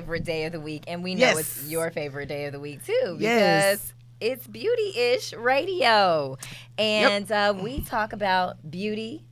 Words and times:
favorite 0.00 0.24
day 0.24 0.44
of 0.44 0.52
the 0.52 0.60
week, 0.60 0.84
and 0.86 1.02
we 1.02 1.14
know 1.14 1.20
Yes. 1.26 1.38
it's 1.40 1.68
your 1.68 1.90
favorite 1.90 2.28
day 2.28 2.44
of 2.46 2.52
the 2.52 2.60
week 2.60 2.84
too 2.84 2.94
because 3.18 3.20
Yes. 3.20 3.92
it's 4.20 4.46
Beauty 4.46 4.92
Ish 4.96 5.32
Radio, 5.32 6.38
and 6.78 7.30
uh, 7.32 7.52
we 7.60 7.80
talk 7.80 8.12
about 8.12 8.70
beauty, 8.70 9.24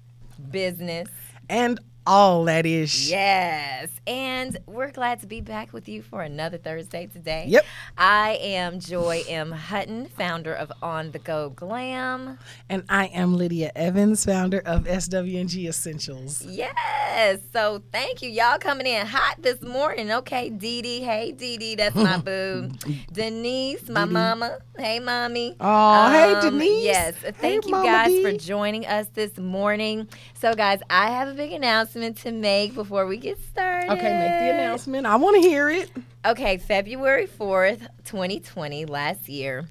business. 0.51 1.09
And 1.49 1.79
all 2.07 2.45
that 2.45 2.65
is. 2.67 3.11
Yes, 3.11 3.89
and 4.07 4.57
we're 4.67 4.91
glad 4.93 5.21
to 5.21 5.27
be 5.27 5.41
back 5.41 5.73
with 5.73 5.89
you 5.89 6.03
for 6.03 6.23
another 6.23 6.57
Thursday 6.59 7.07
today. 7.07 7.47
Yep. 7.49 7.65
I 7.99 8.39
am 8.41 8.79
Joy 8.81 9.25
M. 9.29 9.51
Hutton, 9.51 10.07
founder 10.07 10.55
of 10.55 10.71
On 10.83 11.11
the 11.11 11.19
Go 11.19 11.51
Glam. 11.51 12.39
And 12.69 12.85
I 12.89 13.07
am 13.07 13.35
Lydia 13.37 13.73
Evans, 13.75 14.25
founder 14.25 14.61
of 14.65 14.85
SWNG 14.85 15.69
Essentials. 15.69 16.43
Yes. 16.45 17.41
So 17.53 17.83
thank 17.93 18.23
you. 18.23 18.31
Y'all 18.31 18.59
coming 18.59 18.87
in 18.87 19.07
hot 19.07 19.37
this 19.43 19.61
morning. 19.63 20.13
Okay, 20.13 20.51
Dee 20.51 20.83
Dee. 20.83 21.01
Hey, 21.01 21.33
Dee 21.33 21.57
Dee. 21.57 21.75
That's 21.75 21.97
my 21.97 22.19
boo. 22.25 22.71
Denise, 23.13 23.89
my 23.89 24.05
mama. 24.05 24.59
Hey, 24.79 25.01
mommy. 25.01 25.57
Oh, 25.59 26.11
hey, 26.11 26.35
Um, 26.35 26.41
Denise. 26.59 26.85
Yes. 26.85 27.15
Thank 27.17 27.37
Hey, 27.39 27.55
you 27.65 27.71
Mama 27.71 27.85
guys 27.87 28.09
D. 28.09 28.23
for 28.23 28.33
joining 28.33 28.87
us 28.87 29.07
this 29.15 29.39
morning. 29.39 30.07
So, 30.35 30.53
guys, 30.55 30.81
I 30.91 31.11
have 31.11 31.29
a 31.29 31.35
big 31.35 31.53
announcement 31.53 31.96
to 32.05 32.33
make 32.33 32.75
before 32.75 33.07
we 33.07 33.17
get 33.17 33.39
started. 33.39 33.91
Okay, 33.93 34.03
make 34.19 34.41
the 34.41 34.55
announcement. 34.55 35.07
I 35.07 35.17
want 35.17 35.41
to 35.43 35.49
hear 35.49 35.69
it. 35.71 35.91
Okay, 36.25 36.59
February 36.59 37.27
4th, 37.27 37.87
2020, 38.05 38.85
last 38.87 39.29
year, 39.29 39.69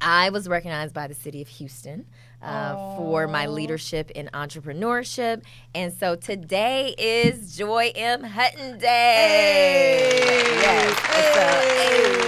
I 0.00 0.30
was 0.30 0.48
recognized 0.48 0.92
by 0.94 1.06
the 1.06 1.14
city 1.14 1.40
of 1.42 1.48
Houston 1.48 2.06
uh, 2.42 2.96
for 2.96 3.28
my 3.28 3.46
leadership 3.46 4.10
in 4.10 4.28
entrepreneurship. 4.34 5.42
And 5.74 5.92
so 5.92 6.16
today 6.16 6.94
is 6.98 7.56
Joy 7.56 7.92
M. 7.94 8.24
Hutton 8.24 8.78
Day. 8.78 10.42
Yes. 10.60 10.90
it's 10.90 11.36
a- 11.36 11.40
hey. 11.78 12.18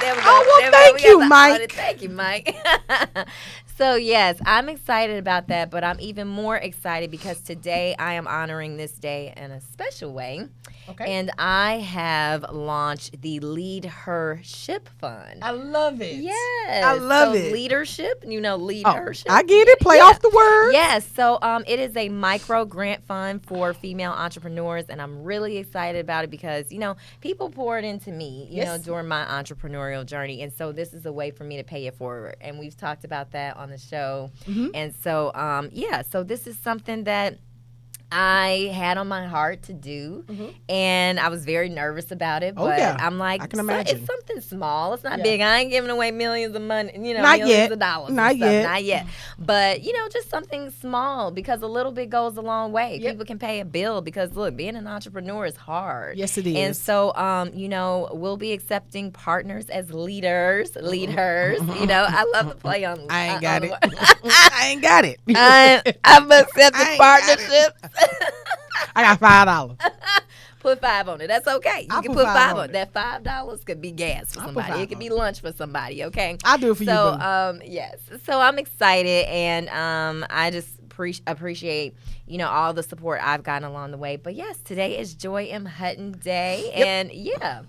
There 0.00 0.14
we 0.14 0.20
go. 0.20 0.26
Oh, 0.28 0.44
well, 0.46 0.70
There 0.70 0.80
thank 0.80 0.96
We 0.98 1.08
you, 1.08 1.28
Mike. 1.28 1.54
audit. 1.56 1.72
Thank 1.72 2.02
you, 2.02 2.08
Mike. 2.08 2.56
so, 3.80 3.94
yes, 3.94 4.36
I'm 4.44 4.68
excited 4.68 5.16
about 5.16 5.48
that, 5.48 5.70
but 5.70 5.82
I'm 5.82 5.98
even 6.00 6.28
more 6.28 6.56
excited 6.56 7.10
because 7.10 7.40
today 7.40 7.94
I 7.98 8.12
am 8.12 8.26
honoring 8.28 8.76
this 8.76 8.92
day 8.92 9.32
in 9.38 9.50
a 9.50 9.60
special 9.62 10.12
way. 10.12 10.46
Okay. 10.90 11.12
And 11.14 11.30
I 11.38 11.78
have 11.78 12.44
launched 12.52 13.22
the 13.22 13.40
Lead 13.40 13.86
Her 13.86 14.40
Ship 14.42 14.86
Fund. 14.98 15.38
I 15.40 15.52
love 15.52 16.02
it. 16.02 16.16
Yes. 16.16 16.84
I 16.84 16.94
love 16.94 17.34
so 17.34 17.40
it. 17.40 17.52
Leadership, 17.54 18.24
you 18.26 18.40
know, 18.40 18.56
lead 18.56 18.84
Oh. 18.86 19.12
I 19.28 19.42
get 19.44 19.68
it. 19.68 19.80
Play 19.80 19.96
Yeah. 19.96 20.04
off 20.04 20.20
the 20.20 20.28
word. 20.30 20.72
Yes, 20.72 21.06
so 21.14 21.38
um, 21.40 21.64
it 21.66 21.78
is 21.80 21.96
a 21.96 22.08
micro 22.10 22.64
grant 22.66 23.04
fund 23.04 23.42
for 23.46 23.72
female 23.72 24.12
entrepreneurs, 24.12 24.86
and 24.88 25.00
I'm 25.00 25.22
really 25.22 25.56
excited 25.56 26.00
about 26.00 26.24
it 26.24 26.30
because 26.30 26.70
you 26.70 26.78
know 26.78 26.96
people 27.20 27.48
poured 27.50 27.84
into 27.84 28.10
me, 28.10 28.46
you 28.50 28.64
know, 28.64 28.76
during 28.76 29.08
my 29.08 29.24
entrepreneurial 29.24 30.04
journey, 30.04 30.42
and 30.42 30.52
so 30.52 30.72
this 30.72 30.92
is 30.92 31.06
a 31.06 31.12
way 31.12 31.30
for 31.30 31.44
me 31.44 31.56
to 31.56 31.64
pay 31.64 31.86
it 31.86 31.94
forward. 31.94 32.36
And 32.40 32.58
we've 32.58 32.76
talked 32.76 33.04
about 33.04 33.30
that 33.32 33.56
on 33.56 33.69
the 33.70 33.78
show, 33.78 34.30
Mm-hmm. 34.46 34.68
and 34.74 34.94
so 35.02 35.32
um, 35.34 35.68
yeah, 35.72 36.02
so 36.02 36.22
this 36.22 36.46
is 36.46 36.58
something 36.58 37.04
that. 37.04 37.38
I 38.12 38.70
had 38.74 38.98
on 38.98 39.08
my 39.08 39.26
heart 39.26 39.62
to 39.64 39.72
do, 39.72 40.24
and 40.68 41.20
I 41.20 41.28
was 41.28 41.44
very 41.44 41.68
nervous 41.68 42.10
about 42.10 42.42
it. 42.42 42.54
Mm-hmm. 42.54 42.62
Oh, 42.62 42.68
but 42.68 42.78
yeah. 42.78 42.96
I'm 42.98 43.18
like, 43.18 43.42
I 43.42 43.46
can 43.46 43.58
"So- 43.58 43.64
imagine." 43.64 43.96
It's 43.98 44.06
something 44.06 44.40
small. 44.40 44.94
It's 44.94 45.04
not 45.04 45.18
Yeah. 45.18 45.24
big. 45.24 45.40
I 45.40 45.58
ain't 45.60 45.70
giving 45.70 45.90
away 45.90 46.10
millions 46.10 46.54
of 46.56 46.62
money. 46.62 46.92
You 46.94 47.14
know, 47.14 47.22
Not 47.22 47.38
millions 47.38 47.50
yet. 47.58 47.72
of 47.72 47.78
dollars. 47.78 48.12
Not 48.12 48.36
yet. 48.36 48.62
Not 48.64 48.82
yet. 48.84 49.06
But 49.38 49.82
you 49.82 49.92
know, 49.92 50.08
just 50.08 50.28
something 50.30 50.70
small 50.70 51.30
because 51.30 51.62
a 51.62 51.66
little 51.66 51.92
bit 51.92 52.10
goes 52.10 52.36
a 52.36 52.40
long 52.42 52.72
way. 52.72 52.98
Yep. 53.00 53.12
People 53.12 53.26
can 53.26 53.38
pay 53.38 53.60
a 53.60 53.64
bill 53.64 54.00
because 54.00 54.34
look, 54.34 54.56
being 54.56 54.76
an 54.76 54.86
entrepreneur 54.86 55.46
is 55.46 55.56
hard. 55.56 56.16
Yes, 56.18 56.36
it 56.38 56.46
is. 56.46 56.56
And 56.56 56.76
so, 56.76 57.14
um, 57.14 57.50
you 57.54 57.68
know, 57.68 58.08
we'll 58.12 58.36
be 58.36 58.52
accepting 58.52 59.10
partners 59.12 59.68
as 59.70 59.92
leaders, 59.92 60.72
Mm-hmm. 60.72 60.86
leaders. 60.86 61.60
You 61.80 61.86
know, 61.86 62.06
I 62.08 62.24
love 62.34 62.48
to 62.50 62.54
play 62.56 62.84
on. 62.84 63.06
I 63.10 63.24
ain't 63.26 63.34
on 63.36 63.40
got 63.40 63.64
it. 63.64 63.72
I 64.24 64.66
ain't 64.70 64.82
got 64.82 65.04
it. 65.04 65.20
I, 65.34 65.82
I'm 66.04 66.30
accepting 66.30 66.80
I 66.80 66.90
ain't 66.90 66.98
got 66.98 67.20
partnerships. 67.22 67.99
I 68.94 69.02
got 69.02 69.20
five 69.20 69.46
dollars. 69.46 69.76
put 70.60 70.80
five 70.80 71.08
on 71.08 71.20
it. 71.20 71.28
That's 71.28 71.46
okay. 71.46 71.82
You 71.82 71.86
I'll 71.90 72.02
can 72.02 72.12
put 72.14 72.24
five 72.24 72.36
five 72.50 72.56
on 72.58 72.64
it. 72.66 72.72
That 72.72 72.92
five 72.92 73.22
dollars 73.22 73.64
could 73.64 73.80
be 73.80 73.92
gas 73.92 74.32
for 74.34 74.40
I'll 74.40 74.46
somebody. 74.46 74.82
It 74.82 74.88
could 74.88 74.98
be 74.98 75.08
lunch 75.08 75.40
for 75.40 75.52
somebody. 75.52 76.04
Okay. 76.04 76.36
I'll 76.44 76.58
do 76.58 76.72
it 76.72 76.76
for 76.76 76.82
you, 76.84 76.90
so, 76.90 77.12
um, 77.14 77.60
yes. 77.64 77.98
So 78.24 78.40
I'm 78.40 78.58
excited, 78.58 79.26
and 79.26 79.68
um, 79.70 80.26
I 80.30 80.50
just 80.50 80.88
pre- 80.88 81.14
appreciate 81.26 81.94
you 82.26 82.38
know 82.38 82.48
all 82.48 82.72
the 82.74 82.82
support 82.82 83.20
I've 83.22 83.42
gotten 83.42 83.66
along 83.68 83.90
the 83.92 83.98
way. 83.98 84.16
But 84.16 84.34
yes, 84.34 84.58
today 84.58 84.98
is 84.98 85.14
Joy 85.14 85.48
M 85.50 85.64
Hutton 85.64 86.12
Day, 86.12 86.70
Yep. 86.76 86.86
and 86.86 87.12
yeah, 87.12 87.62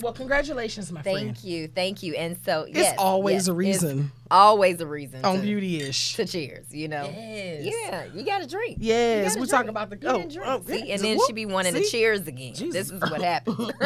Well, 0.00 0.12
congratulations, 0.12 0.90
my 0.90 1.02
thank 1.02 1.16
friend. 1.16 1.36
Thank 1.36 1.44
you, 1.44 1.68
thank 1.68 2.02
you. 2.02 2.14
And 2.14 2.36
so 2.44 2.62
It's 2.62 2.76
yes, 2.76 2.94
always 2.98 3.34
yes, 3.34 3.48
a 3.48 3.52
reason 3.52 4.12
always 4.30 4.80
a 4.80 4.86
reason 4.86 5.24
on 5.24 5.36
to, 5.36 5.42
beauty 5.42 5.80
ish. 5.82 6.14
to 6.14 6.24
cheers. 6.24 6.74
You 6.74 6.88
know. 6.88 7.04
Yes. 7.04 7.64
Yeah, 7.64 8.04
you 8.14 8.24
got 8.24 8.40
to 8.42 8.48
drink. 8.48 8.78
Yes, 8.80 9.36
we 9.36 9.46
talk 9.46 9.66
about 9.66 9.90
the 9.90 9.98
oh, 10.06 10.22
drink. 10.22 10.40
oh, 10.44 10.62
See, 10.66 10.90
and 10.90 11.02
then 11.02 11.16
whoop, 11.18 11.26
she 11.26 11.32
be 11.32 11.46
wanting 11.46 11.74
see? 11.74 11.82
to 11.82 11.88
cheers 11.88 12.26
again. 12.26 12.54
Jesus. 12.54 12.88
This 12.88 12.90
is 12.90 13.00
what 13.10 13.20
happened. 13.22 13.72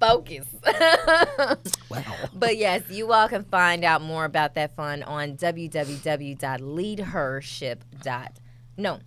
Focus. 0.00 0.46
Wow. 1.88 2.02
But 2.34 2.56
yes, 2.56 2.82
you 2.88 3.12
all 3.12 3.28
can 3.28 3.44
find 3.44 3.84
out 3.84 4.02
more 4.02 4.24
about 4.24 4.54
that 4.54 4.74
fund 4.74 5.04
on 5.04 5.36
www.leadhership. 5.36 7.76
No, 8.76 8.98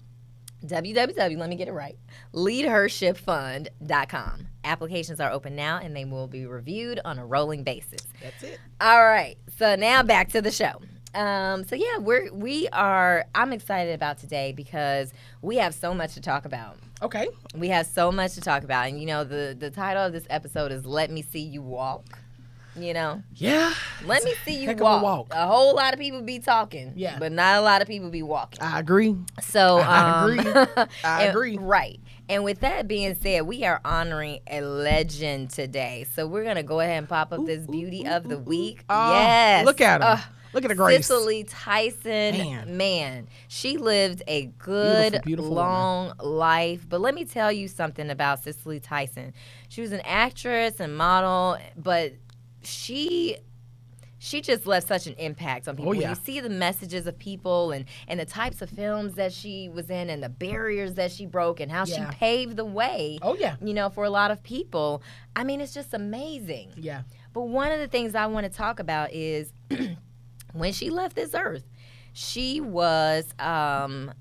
www. 0.67 1.37
Let 1.37 1.49
me 1.49 1.55
get 1.55 1.67
it 1.67 1.73
right. 1.73 1.97
Leadhershipfund.com. 2.33 4.47
Applications 4.63 5.19
are 5.19 5.31
open 5.31 5.55
now, 5.55 5.77
and 5.77 5.95
they 5.95 6.05
will 6.05 6.27
be 6.27 6.45
reviewed 6.45 6.99
on 7.05 7.19
a 7.19 7.25
rolling 7.25 7.63
basis. 7.63 8.07
That's 8.21 8.43
it. 8.43 8.59
All 8.81 9.03
right. 9.03 9.37
So 9.57 9.75
now 9.75 10.03
back 10.03 10.29
to 10.29 10.41
the 10.41 10.51
show. 10.51 10.81
Um, 11.15 11.63
so 11.63 11.75
yeah, 11.75 11.97
we're 11.99 12.31
we 12.33 12.67
are. 12.69 13.25
I'm 13.33 13.53
excited 13.53 13.95
about 13.95 14.17
today 14.17 14.51
because 14.51 15.13
we 15.41 15.55
have 15.57 15.73
so 15.73 15.93
much 15.93 16.13
to 16.15 16.21
talk 16.21 16.45
about. 16.45 16.77
Okay. 17.01 17.27
We 17.55 17.69
have 17.69 17.87
so 17.87 18.11
much 18.11 18.33
to 18.33 18.41
talk 18.41 18.63
about, 18.63 18.89
and 18.89 18.99
you 18.99 19.05
know 19.05 19.23
the 19.23 19.55
the 19.57 19.71
title 19.71 20.03
of 20.03 20.11
this 20.11 20.27
episode 20.29 20.71
is 20.71 20.85
"Let 20.85 21.09
Me 21.09 21.22
See 21.22 21.40
You 21.40 21.61
Walk." 21.61 22.19
You 22.77 22.93
know, 22.93 23.23
Yeah. 23.35 23.73
let 24.05 24.23
me 24.25 24.33
see 24.43 24.59
you 24.61 24.69
of 24.72 24.79
a 24.79 24.83
walk. 24.83 25.01
walk. 25.03 25.27
A 25.31 25.47
whole 25.47 25.75
lot 25.75 25.93
of 25.93 25.99
people 25.99 26.22
be 26.22 26.39
talking, 26.39 26.91
Yeah. 26.95 27.17
but 27.19 27.31
not 27.31 27.57
a 27.57 27.61
lot 27.61 27.81
of 27.81 27.87
people 27.87 28.09
be 28.09 28.22
walking. 28.23 28.61
I 28.61 28.79
agree. 28.79 29.16
So 29.41 29.77
I 29.77 30.23
um, 30.23 30.39
agree. 30.39 30.51
I 31.03 31.22
and- 31.23 31.29
agree. 31.29 31.57
Right. 31.57 31.99
And 32.27 32.43
with 32.43 32.61
that 32.61 32.87
being 32.87 33.16
said, 33.22 33.43
we 33.43 33.63
are 33.66 33.79
honoring 33.85 34.39
a 34.49 34.59
legend 34.61 35.51
today. 35.51 36.05
So 36.16 36.25
we're 36.27 36.43
gonna 36.43 36.63
go 36.63 36.79
ahead 36.79 36.97
and 36.97 37.07
pop 37.07 37.31
up 37.31 37.45
this 37.45 37.66
beauty 37.67 38.05
of 38.07 38.27
the 38.27 38.39
week. 38.39 38.83
Oh, 38.89 39.13
yes. 39.13 39.63
Look 39.66 39.79
at 39.79 40.01
her. 40.01 40.07
Ugh. 40.07 40.19
look 40.53 40.66
at 40.66 40.69
the 40.69 40.75
grace. 40.75 41.05
Cicely 41.05 41.43
Tyson, 41.43 42.09
Man. 42.37 42.78
man. 42.78 43.28
she 43.47 43.78
lived 43.78 44.23
a 44.28 44.47
good, 44.57 45.11
Beautiful, 45.11 45.25
beautiful 45.25 45.49
woman. 45.51 45.66
long 45.69 46.13
life. 46.19 46.85
But 46.89 46.99
let 47.01 47.13
me 47.13 47.25
tell 47.25 47.51
you 47.51 47.67
something 47.67 48.09
about 48.09 48.43
Cicely 48.43 48.79
Tyson. 48.79 49.33
She 49.69 49.81
was 49.81 49.91
an 49.91 50.01
actress 50.03 50.79
and 50.79 50.97
model, 50.97 51.57
but 51.78 52.13
she 52.66 53.38
she 54.17 54.41
just 54.41 54.66
left 54.66 54.88
such 54.88 55.06
an 55.08 55.14
impact 55.16 55.67
on 55.67 55.76
people. 55.76 55.88
Oh, 55.88 55.90
When 55.91 56.02
yeah. 56.02 56.09
you 56.09 56.16
see 56.16 56.40
the 56.40 56.50
messages 56.50 57.06
of 57.06 57.17
people 57.20 57.72
and 57.72 57.85
and 58.08 58.20
the 58.20 58.26
types 58.26 58.62
of 58.62 58.70
films 58.70 59.16
that 59.16 59.34
she 59.34 59.70
was 59.70 59.90
in 59.90 60.09
and 60.09 60.23
the 60.23 60.29
barriers 60.29 60.96
that 60.96 61.12
she 61.12 61.26
broke 61.26 61.59
and 61.59 61.72
how 61.72 61.85
Yeah. 61.85 62.09
she 62.09 62.16
paved 62.16 62.56
the 62.56 62.66
way, 62.66 63.20
Oh 63.22 63.35
yeah. 63.35 63.56
you 63.62 63.73
know, 63.73 63.90
for 63.90 64.03
a 64.03 64.09
lot 64.09 64.32
of 64.32 64.41
people. 64.41 65.03
I 65.35 65.44
mean, 65.44 65.62
it's 65.62 65.73
just 65.73 65.94
amazing. 65.94 66.72
Yeah. 66.78 67.03
But 67.34 67.44
one 67.44 67.72
of 67.72 67.79
the 67.79 67.88
things 67.88 68.16
I 68.16 68.26
want 68.28 68.46
to 68.46 68.58
talk 68.58 68.79
about 68.79 69.12
is 69.14 69.52
when 70.53 70.72
she 70.73 70.90
left 70.90 71.16
this 71.16 71.35
earth, 71.35 71.66
she 72.14 72.62
was 72.62 73.26
um 73.40 74.12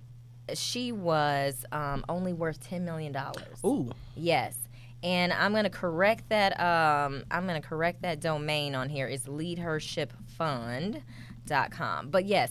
she 0.53 0.93
was 0.93 1.65
um 1.73 2.05
only 2.09 2.33
worth 2.33 2.61
10 2.69 2.85
million 2.85 3.13
dollars. 3.13 3.59
Ooh. 3.65 3.91
Yes. 4.17 4.57
And 5.05 5.33
I'm 5.33 5.53
going 5.53 5.63
to 5.65 5.71
correct 5.71 6.29
that 6.31 6.59
um 6.59 7.23
I'm 7.31 7.47
to 7.47 7.61
correct 7.61 8.03
that 8.03 8.21
domain 8.21 8.75
on 8.75 8.89
here. 8.89 9.07
It's 9.07 9.27
leadhershipfund.com. 9.27 12.09
But 12.11 12.25
yes, 12.27 12.51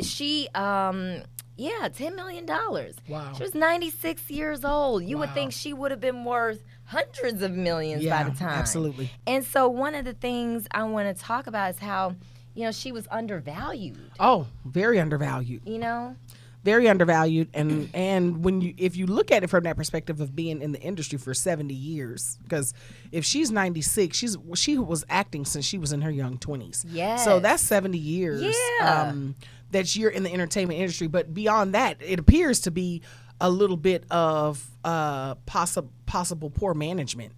she 0.00 0.48
um 0.54 1.22
yeah, 1.56 1.88
10 1.94 2.16
million 2.16 2.46
dollars. 2.46 2.94
Wow. 3.06 3.34
She 3.36 3.42
was 3.42 3.54
96 3.54 4.30
years 4.30 4.64
old. 4.64 5.04
You 5.04 5.18
would 5.18 5.34
think 5.34 5.52
she 5.52 5.74
would 5.74 5.90
have 5.90 6.00
been 6.00 6.24
worth 6.24 6.62
hundreds 6.86 7.42
of 7.42 7.52
millions 7.52 8.02
Yeah. 8.02 8.22
by 8.24 8.30
the 8.30 8.34
time. 8.36 8.58
Absolutely. 8.58 9.10
And 9.26 9.44
so 9.44 9.68
one 9.68 9.94
of 9.94 10.06
the 10.06 10.14
things 10.14 10.66
I 10.70 10.84
want 10.84 11.14
to 11.14 11.22
talk 11.22 11.46
about 11.46 11.74
is 11.74 11.78
how, 11.78 12.16
you 12.54 12.64
know, 12.64 12.72
she 12.72 12.92
was 12.92 13.06
undervalued, 13.10 14.10
Oh, 14.18 14.46
very 14.64 14.98
undervalued. 14.98 15.68
you 15.68 15.76
know? 15.78 16.16
Very 16.62 16.88
undervalued. 16.88 17.48
And 17.54 17.88
and 17.94 18.44
when 18.44 18.60
you 18.60 18.74
if 18.76 18.96
you 18.96 19.06
look 19.06 19.30
at 19.30 19.42
it 19.44 19.48
from 19.50 19.64
that 19.64 19.76
perspective 19.76 20.20
of 20.20 20.36
being 20.36 20.60
in 20.62 20.72
the 20.72 20.80
industry 20.80 21.18
for 21.18 21.32
70 21.34 21.72
years 21.72 22.38
because 22.42 22.74
if 23.12 23.24
she's 23.24 23.50
96 23.50 24.16
she's 24.16 24.36
she 24.54 24.76
was 24.78 25.04
acting 25.08 25.44
since 25.44 25.64
she 25.64 25.78
was 25.78 25.92
in 25.92 26.02
her 26.02 26.10
young 26.10 26.36
20s 26.38 26.84
yeah 26.88 27.16
so 27.16 27.40
that's 27.40 27.62
70 27.62 27.96
years 27.96 28.42
Yeah. 28.80 29.08
um, 29.08 29.34
that 29.70 29.94
you're 29.96 30.10
in 30.10 30.22
the 30.24 30.32
entertainment 30.32 30.78
industry. 30.80 31.06
But 31.06 31.32
beyond 31.32 31.74
that 31.74 31.96
it 32.00 32.18
appears 32.18 32.60
to 32.62 32.70
be 32.70 33.02
a 33.40 33.48
little 33.48 33.78
bit 33.78 34.04
of 34.10 34.68
uh 34.84 35.36
possible 35.46 35.90
possible 36.06 36.50
poor 36.50 36.74
management. 36.74 37.32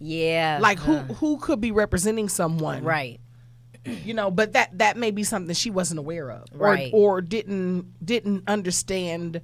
Yeah. 0.00 0.58
like 0.60 0.78
who 0.78 0.96
who 1.14 1.38
could 1.38 1.60
be 1.60 1.70
representing 1.72 2.28
someone 2.28 2.84
right. 2.84 3.20
You 4.04 4.14
know 4.14 4.30
but 4.30 4.52
that 4.52 4.76
that 4.78 4.96
may 4.96 5.10
be 5.10 5.24
something 5.24 5.54
she 5.54 5.70
wasn't 5.70 5.98
aware 5.98 6.30
of 6.30 6.44
Right. 6.52 6.90
or 6.92 7.16
or 7.18 7.20
didn't 7.20 8.04
didn't 8.04 8.44
understand 8.48 9.40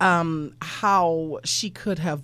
um 0.00 0.54
how 0.62 1.40
she 1.44 1.70
could 1.70 1.98
have 1.98 2.22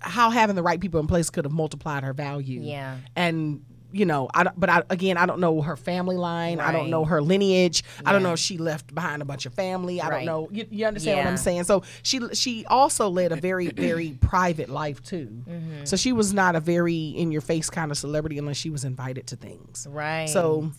how 0.00 0.30
having 0.30 0.54
the 0.56 0.62
right 0.62 0.80
people 0.80 1.00
in 1.00 1.06
place 1.06 1.28
could 1.30 1.44
have 1.44 1.52
multiplied 1.52 2.04
her 2.04 2.12
value 2.12 2.60
Yeah. 2.62 2.98
and 3.16 3.64
you 3.90 4.04
know 4.04 4.28
i 4.34 4.44
but 4.56 4.68
I, 4.68 4.82
again 4.90 5.16
i 5.16 5.24
don't 5.24 5.40
know 5.40 5.62
her 5.62 5.76
family 5.76 6.16
line 6.16 6.60
i 6.60 6.72
don't 6.72 6.90
know 6.90 7.04
her 7.06 7.22
lineage 7.22 7.82
i 8.04 8.12
don't 8.12 8.22
know 8.22 8.34
if 8.34 8.38
she 8.38 8.58
left 8.58 8.94
behind 8.94 9.22
a 9.22 9.24
bunch 9.24 9.46
of 9.46 9.54
family 9.54 10.00
i 10.00 10.08
Right. 10.08 10.16
don't 10.18 10.26
know 10.26 10.48
you, 10.52 10.66
you 10.70 10.84
understand 10.86 11.18
what 11.18 11.26
i'm 11.26 11.36
saying 11.38 11.64
so 11.64 11.82
she 12.02 12.20
she 12.34 12.66
also 12.66 13.08
led 13.08 13.32
a 13.32 13.36
very 13.36 13.68
very 13.68 14.10
private 14.20 14.68
life 14.68 15.02
too 15.02 15.26
Mm-hmm. 15.48 15.84
so 15.84 15.96
she 15.96 16.12
was 16.12 16.34
not 16.34 16.54
a 16.54 16.60
very 16.60 17.08
in 17.08 17.32
your 17.32 17.40
face 17.40 17.70
kind 17.70 17.90
of 17.90 17.96
celebrity 17.96 18.36
unless 18.38 18.56
she 18.58 18.68
was 18.70 18.84
invited 18.84 19.26
to 19.28 19.36
things 19.36 19.86
Right. 19.90 20.28
so 20.28 20.70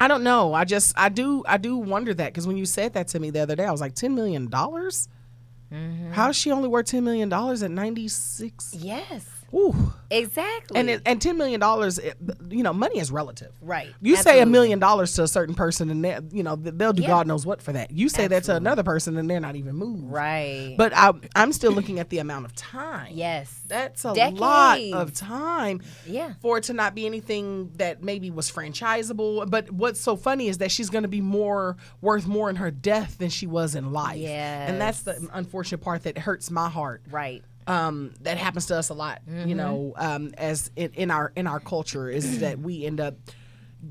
I 0.00 0.08
don't 0.08 0.24
know. 0.24 0.54
I 0.54 0.64
just 0.64 0.92
I 0.98 1.08
do 1.08 1.44
I 1.46 1.56
do 1.56 1.76
wonder 1.76 2.12
that 2.12 2.26
because 2.26 2.48
when 2.48 2.56
you 2.56 2.66
said 2.66 2.94
that 2.94 3.06
to 3.08 3.20
me 3.20 3.30
the 3.30 3.38
other 3.40 3.54
day, 3.54 3.64
I 3.64 3.70
was 3.70 3.80
like 3.80 3.94
ten 3.94 4.16
million 4.16 4.48
dollars. 4.48 5.08
Mm-hmm. 5.72 6.10
How 6.10 6.30
is 6.30 6.36
she 6.36 6.50
only 6.50 6.68
worth 6.68 6.86
ten 6.86 7.04
million 7.04 7.28
dollars 7.28 7.62
at 7.62 7.70
ninety 7.70 8.08
six? 8.08 8.74
Yes. 8.76 9.24
Ooh, 9.54 9.92
Exactly. 10.10 10.78
and 10.78 10.90
it, 10.90 11.02
and 11.06 11.20
ten 11.22 11.36
million 11.38 11.60
dollars, 11.60 11.98
you 12.50 12.62
know, 12.62 12.72
money 12.72 12.98
is 12.98 13.10
relative. 13.10 13.52
right. 13.62 13.88
You 14.00 14.16
say 14.16 14.40
a 14.40 14.46
million 14.46 14.78
dollars 14.78 15.14
to 15.14 15.22
a 15.22 15.28
certain 15.28 15.54
person, 15.54 15.90
and 15.90 16.04
they, 16.04 16.18
you 16.32 16.42
know 16.42 16.56
they'll 16.56 16.92
do 16.92 17.02
Yeah. 17.02 17.08
God 17.08 17.26
knows 17.26 17.46
what 17.46 17.62
for 17.62 17.72
that. 17.72 17.90
You 17.90 18.08
say 18.08 18.26
that 18.28 18.44
to 18.44 18.56
another 18.56 18.82
person, 18.82 19.16
and 19.16 19.28
they're 19.30 19.40
not 19.40 19.56
even 19.56 19.74
moved. 19.76 20.04
Right. 20.04 20.74
But 20.76 20.92
I, 20.94 21.12
I'm 21.34 21.52
still 21.52 21.72
looking 21.72 21.98
at 22.00 22.10
the 22.10 22.18
amount 22.18 22.44
of 22.46 22.54
time. 22.54 23.12
yes. 23.14 23.60
That's 23.66 24.04
a 24.04 24.12
lot 24.12 24.78
of 24.92 25.14
time 25.14 25.80
Yeah. 26.06 26.34
for 26.42 26.58
it 26.58 26.64
to 26.64 26.72
not 26.74 26.94
be 26.94 27.06
anything 27.06 27.70
that 27.76 28.02
maybe 28.02 28.30
was 28.30 28.50
franchisable. 28.50 29.48
But 29.50 29.70
what's 29.70 30.00
so 30.00 30.16
funny 30.16 30.48
is 30.48 30.58
that 30.58 30.70
she's 30.70 30.90
going 30.90 31.02
to 31.02 31.08
be 31.08 31.20
more 31.22 31.76
worth 32.00 32.26
more 32.26 32.50
in 32.50 32.56
her 32.56 32.70
death 32.70 33.18
than 33.18 33.30
she 33.30 33.46
was 33.46 33.74
in 33.74 33.92
life. 33.92 34.18
Yeah. 34.18 34.66
And 34.68 34.80
that's 34.80 35.00
the 35.02 35.28
unfortunate 35.32 35.78
part 35.78 36.02
that 36.04 36.18
hurts 36.18 36.50
my 36.50 36.68
heart. 36.68 37.02
Right. 37.10 37.42
Um, 37.66 38.12
that 38.20 38.36
happens 38.36 38.66
to 38.66 38.76
us 38.76 38.90
a 38.90 38.94
lot, 38.94 39.22
Mm-hmm. 39.28 39.48
you 39.48 39.54
know, 39.54 39.94
um, 39.96 40.32
as 40.36 40.70
in, 40.76 40.90
in 40.94 41.10
our 41.10 41.32
in 41.34 41.46
our 41.46 41.60
culture 41.60 42.08
is 42.10 42.38
that 42.40 42.58
we 42.58 42.84
end 42.84 43.00
up 43.00 43.14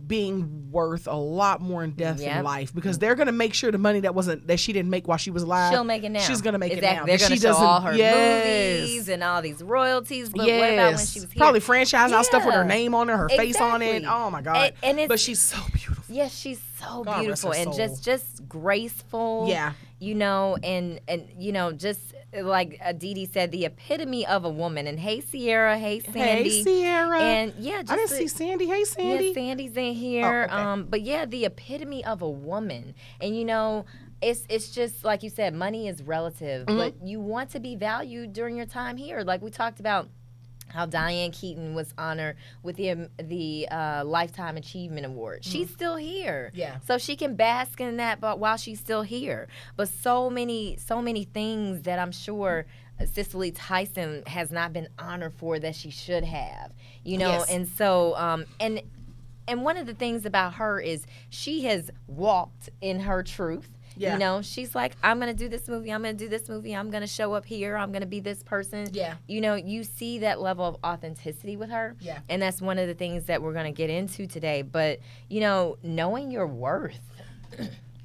being 0.07 0.71
worth 0.71 1.05
a 1.07 1.15
lot 1.15 1.61
more 1.61 1.83
in 1.83 1.91
death 1.91 2.17
than 2.17 2.25
Yep. 2.25 2.43
life 2.43 2.73
because 2.73 2.97
they're 2.97 3.13
gonna 3.13 3.31
make 3.31 3.53
sure 3.53 3.71
the 3.71 3.77
money 3.77 3.99
that 3.99 4.15
wasn't 4.15 4.47
that 4.47 4.59
she 4.59 4.73
didn't 4.73 4.89
make 4.89 5.07
while 5.07 5.19
she 5.19 5.29
was 5.29 5.43
alive 5.43 5.71
She'll 5.71 5.83
make 5.83 6.03
it 6.03 6.09
now. 6.09 6.19
she's 6.21 6.41
gonna 6.41 6.57
make 6.57 6.71
exactly. 6.73 6.89
it 6.97 6.99
now 7.01 7.05
They're 7.05 7.17
gonna 7.19 7.35
she 7.35 7.41
show 7.41 7.49
doesn't- 7.49 7.63
all 7.63 7.79
her 7.81 7.93
yes. 7.93 8.79
movies 8.81 9.09
and 9.09 9.23
all 9.23 9.41
these 9.43 9.61
royalties. 9.61 10.29
But 10.29 10.47
yes. 10.47 10.59
what 10.59 10.73
about 10.73 10.85
when 10.95 11.05
she 11.05 11.19
was 11.21 11.31
here? 11.31 11.37
Probably 11.39 11.59
franchise 11.59 12.11
out 12.11 12.25
stuff 12.25 12.43
with 12.43 12.55
her 12.55 12.63
name 12.63 12.95
on 12.95 13.07
it, 13.09 13.13
her 13.17 13.29
face 13.29 13.61
on 13.61 13.83
it. 13.83 14.03
Oh 14.07 14.31
my 14.31 14.41
god! 14.41 14.55
And- 14.57 14.73
and 14.81 14.91
it's- 14.99 15.07
but 15.09 15.19
she's 15.19 15.39
so 15.39 15.57
beautiful. 15.71 16.03
Yes, 16.13 16.35
she's 16.35 16.59
so 16.79 17.03
God 17.03 17.19
beautiful 17.19 17.53
and 17.53 17.71
just 17.73 18.03
just 18.03 18.47
graceful. 18.49 19.45
Yeah. 19.47 19.73
You 19.99 20.15
know, 20.15 20.57
and 20.63 20.99
and 21.07 21.27
you 21.37 21.51
know, 21.51 21.71
just 21.71 22.12
like 22.41 22.79
Aditi 22.83 23.25
said, 23.25 23.51
the 23.51 23.65
epitome 23.65 24.25
of 24.25 24.45
a 24.45 24.49
woman. 24.49 24.87
And 24.87 24.99
hey, 24.99 25.21
Sierra. 25.21 25.77
Hey, 25.77 25.99
Sandy. 25.99 26.49
Hey, 26.49 26.63
Sierra. 26.63 27.19
And 27.21 27.53
yeah, 27.59 27.81
just 27.81 27.91
I 27.91 27.95
didn't 27.97 28.09
the- 28.09 28.15
see 28.15 28.27
Sandy. 28.27 28.67
Hey, 28.67 28.83
Sandy. 28.85 29.25
Yeah, 29.27 29.33
Sandy's 29.33 29.77
in 29.77 29.93
here. 29.93 30.47
Oh, 30.49 30.53
okay. 30.55 30.63
Um, 30.63 30.85
but 30.89 31.01
yeah, 31.01 31.25
the 31.25 31.45
epitome 31.45 32.03
of 32.05 32.21
a 32.21 32.29
woman. 32.29 32.95
And 33.21 33.35
you 33.37 33.45
know, 33.45 33.85
it's 34.21 34.45
it's 34.49 34.69
just 34.71 35.03
like 35.03 35.21
you 35.23 35.29
said, 35.29 35.53
money 35.53 35.87
is 35.87 36.01
relative, 36.01 36.65
Mm-hmm. 36.67 36.77
but 36.77 37.05
you 37.07 37.19
want 37.19 37.49
to 37.51 37.59
be 37.59 37.75
valued 37.75 38.33
during 38.33 38.55
your 38.55 38.65
time 38.65 38.97
here. 38.97 39.21
Like 39.21 39.41
we 39.41 39.51
talked 39.51 39.79
about 39.79 40.07
how 40.73 40.85
Diane 40.85 41.31
Keaton 41.31 41.75
was 41.75 41.93
honored 41.97 42.35
with 42.63 42.75
the 42.77 42.89
um, 42.91 43.07
the 43.17 43.67
uh, 43.69 44.03
Lifetime 44.05 44.57
Achievement 44.57 45.05
Award. 45.05 45.45
She's 45.45 45.69
still 45.69 45.95
here. 45.95 46.49
Mm-hmm. 46.51 46.59
Yeah. 46.59 46.77
So 46.87 46.97
she 46.97 47.15
can 47.15 47.35
bask 47.35 47.79
in 47.79 47.97
that, 47.97 48.19
but 48.19 48.39
while 48.39 48.57
she's 48.57 48.79
still 48.79 49.03
here. 49.03 49.47
But 49.75 49.89
so 49.89 50.29
many 50.29 50.77
so 50.77 51.01
many 51.01 51.23
things 51.23 51.83
that 51.83 51.99
I'm 51.99 52.11
sure. 52.11 52.65
Cicely 53.11 53.51
Tyson 53.51 54.21
has 54.27 54.51
not 54.51 54.71
been 54.71 54.87
honored 54.99 55.33
for 55.33 55.57
that 55.59 55.75
she 55.75 55.89
should 55.89 56.23
have, 56.23 56.71
you 57.03 57.17
know, 57.17 57.29
Yes. 57.31 57.49
and 57.49 57.67
so 57.67 58.15
um, 58.15 58.45
and 58.59 58.81
and 59.47 59.63
one 59.63 59.77
of 59.77 59.87
the 59.87 59.95
things 59.95 60.25
about 60.27 60.53
her 60.53 60.79
is 60.79 61.05
she 61.29 61.63
has 61.65 61.89
walked 62.07 62.69
in 62.81 63.01
her 63.01 63.23
truth. 63.23 63.69
Yeah. 63.95 64.13
You 64.13 64.19
know, 64.19 64.41
she's 64.41 64.75
like, 64.75 64.95
I'm 65.03 65.19
gonna 65.19 65.33
do 65.33 65.49
this 65.49 65.67
movie. 65.67 65.91
I'm 65.91 66.01
gonna 66.01 66.13
do 66.13 66.29
this 66.29 66.49
movie. 66.49 66.75
I'm 66.75 66.89
gonna 66.89 67.07
show 67.07 67.33
up 67.33 67.45
here. 67.45 67.77
I'm 67.77 67.91
gonna 67.91 68.05
be 68.05 68.19
this 68.19 68.43
person. 68.43 68.87
Yeah. 68.91 69.15
You 69.27 69.41
know, 69.41 69.55
you 69.55 69.83
see 69.83 70.19
that 70.19 70.41
level 70.41 70.65
of 70.65 70.77
authenticity 70.83 71.57
with 71.57 71.69
her. 71.69 71.95
Yeah. 71.99 72.19
And 72.29 72.41
that's 72.41 72.61
one 72.61 72.79
of 72.79 72.87
the 72.87 72.93
things 72.93 73.25
that 73.25 73.41
we're 73.41 73.53
gonna 73.53 73.71
get 73.71 73.89
into 73.89 74.27
today. 74.27 74.61
But 74.61 74.99
you 75.29 75.41
know, 75.41 75.77
knowing 75.83 76.31
your 76.31 76.47
worth. 76.47 76.99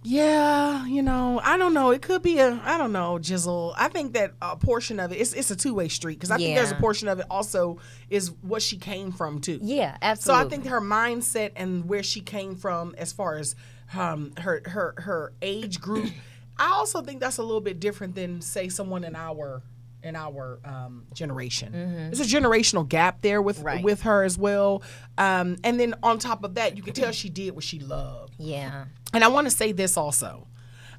Yeah, 0.05 0.87
you 0.87 1.03
know, 1.03 1.41
I 1.43 1.59
don't 1.59 1.75
know. 1.75 1.91
It 1.91 2.03
could 2.03 2.23
be 2.23 2.39
a, 2.39 2.61
I 2.65 2.79
don't 2.79 2.93
know, 2.93 3.19
Jizzle. 3.21 3.75
I 3.77 3.89
think 3.89 4.13
that 4.13 4.33
a 4.41 4.57
portion 4.57 5.01
of 5.01 5.13
it, 5.13 5.17
it's, 5.17 5.33
it's 5.33 5.51
a 5.51 5.57
two 5.57 5.75
way 5.75 5.89
street 5.89 6.15
because 6.15 6.31
I 6.31 6.37
think 6.37 6.57
there's 6.57 6.71
a 6.71 6.77
portion 6.77 7.09
of 7.09 7.19
it 7.19 7.27
also 7.29 7.79
is 8.09 8.31
what 8.43 8.63
she 8.63 8.77
came 8.79 9.11
from 9.11 9.41
too. 9.41 9.59
Yeah, 9.61 9.97
absolutely. 10.01 10.43
So. 10.43 10.47
I 10.47 10.49
think 10.49 10.67
her 10.69 10.81
mindset 10.81 11.53
and 11.57 11.89
where 11.89 12.03
she 12.03 12.21
came 12.21 12.55
from, 12.55 12.95
as 12.97 13.13
far 13.13 13.39
as 13.39 13.57
um, 13.95 14.33
her 14.39 14.63
her 14.67 14.95
her 14.99 15.33
age 15.43 15.81
group, 15.81 16.11
I 16.59 16.69
also 16.73 17.03
think 17.03 17.21
that's 17.21 17.39
a 17.39 17.43
little 17.43 17.61
bit 17.61 17.81
different 17.81 18.15
than 18.15 18.41
say 18.41 18.69
someone 18.69 19.05
in 19.05 19.15
our 19.17 19.63
in 20.03 20.15
our 20.15 20.61
um, 20.65 21.05
generation. 21.13 21.73
There's 21.73 22.21
a 22.21 22.25
generational 22.25 22.89
gap 22.89 23.21
there 23.21 23.43
with 23.43 23.57
Mm-hmm. 23.59 23.67
Right. 23.67 23.85
with 23.85 24.03
her 24.03 24.23
as 24.23 24.39
well. 24.39 24.83
Um, 25.19 25.57
and 25.65 25.79
then 25.81 25.95
on 26.05 26.21
top 26.21 26.45
of 26.45 26.55
that, 26.55 26.77
you 26.77 26.83
can 26.85 26.93
tell 26.95 27.11
she 27.11 27.29
did 27.29 27.53
what 27.55 27.65
she 27.65 27.81
loved. 27.81 28.35
Yeah. 28.39 28.85
And 29.13 29.25
I 29.25 29.29
want 29.29 29.49
to 29.49 29.51
say 29.51 29.73
this 29.73 29.97
also. 29.97 30.47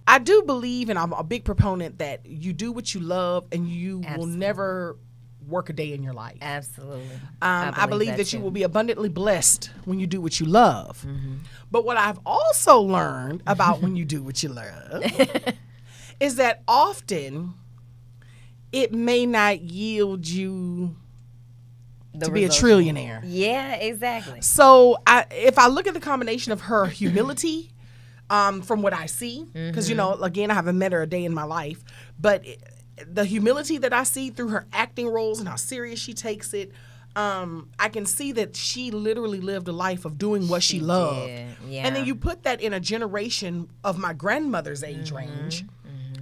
I 0.05 0.19
do 0.19 0.41
believe, 0.45 0.89
and 0.89 0.97
I'm 0.99 1.13
a 1.13 1.23
big 1.23 1.45
proponent 1.45 1.99
that 1.99 2.25
you 2.25 2.51
do 2.51 2.71
what 2.73 2.93
you 2.93 2.99
love, 2.99 3.45
and 3.53 3.69
you 3.69 3.99
will 4.17 4.25
never 4.25 4.97
work 5.49 5.69
a 5.69 5.73
day 5.73 5.93
in 5.93 6.03
your 6.03 6.13
life. 6.13 6.37
Absolutely. 6.41 7.03
Um, 7.41 7.73
I 7.75 7.85
believe, 7.85 8.17
that, 8.17 8.31
you 8.33 8.39
will 8.39 8.51
be 8.51 8.63
abundantly 8.63 9.09
blessed 9.09 9.69
when 9.85 9.99
you 9.99 10.07
do 10.07 10.21
what 10.21 10.39
you 10.39 10.45
love. 10.45 11.05
Mm-hmm. 11.07 11.35
But 11.71 11.85
what 11.85 11.97
I've 11.97 12.19
also 12.25 12.79
learned 12.79 13.43
about 13.47 13.81
when 13.81 13.95
you 13.95 14.05
do 14.05 14.23
what 14.23 14.41
you 14.43 14.49
love 14.49 15.03
is 16.19 16.35
that 16.35 16.63
often 16.67 17.53
it 18.71 18.93
may 18.93 19.25
not 19.25 19.61
yield 19.61 20.27
you 20.27 20.95
The 22.13 22.25
to 22.25 22.31
be 22.31 22.45
a 22.45 22.49
trillionaire. 22.49 23.21
Yeah, 23.25 23.75
exactly. 23.75 24.41
So 24.41 24.97
I, 25.05 25.25
if 25.31 25.57
I 25.57 25.67
look 25.67 25.87
at 25.87 25.93
the 25.93 25.99
combination 25.99 26.51
of 26.51 26.61
her 26.61 26.85
humility, 26.85 27.71
um, 28.29 28.61
from 28.61 28.81
what 28.81 28.93
I 28.93 29.07
see, 29.07 29.47
because 29.53 29.89
you 29.89 29.95
know, 29.95 30.13
again, 30.13 30.51
I 30.51 30.53
haven't 30.53 30.77
met 30.77 30.91
her 30.91 31.01
a 31.01 31.07
day 31.07 31.25
in 31.25 31.33
my 31.33 31.43
life, 31.43 31.83
but 32.19 32.45
the 33.07 33.25
humility 33.25 33.77
that 33.77 33.93
I 33.93 34.03
see 34.03 34.29
through 34.29 34.49
her 34.49 34.65
acting 34.73 35.07
roles 35.07 35.39
and 35.39 35.47
how 35.47 35.55
serious 35.55 35.99
she 35.99 36.13
takes 36.13 36.53
it, 36.53 36.71
um, 37.15 37.69
I 37.79 37.89
can 37.89 38.05
see 38.05 38.31
that 38.33 38.55
she 38.55 38.91
literally 38.91 39.39
lived 39.41 39.67
a 39.67 39.71
life 39.71 40.05
of 40.05 40.17
doing 40.17 40.47
what 40.47 40.63
she, 40.63 40.79
loved. 40.79 41.27
did, 41.27 41.47
And 41.85 41.95
then 41.95 42.05
you 42.05 42.15
put 42.15 42.43
that 42.43 42.61
in 42.61 42.73
a 42.73 42.79
generation 42.79 43.69
of 43.83 43.97
my 43.97 44.13
grandmother's 44.13 44.83
age 44.83 45.11
range. 45.11 45.65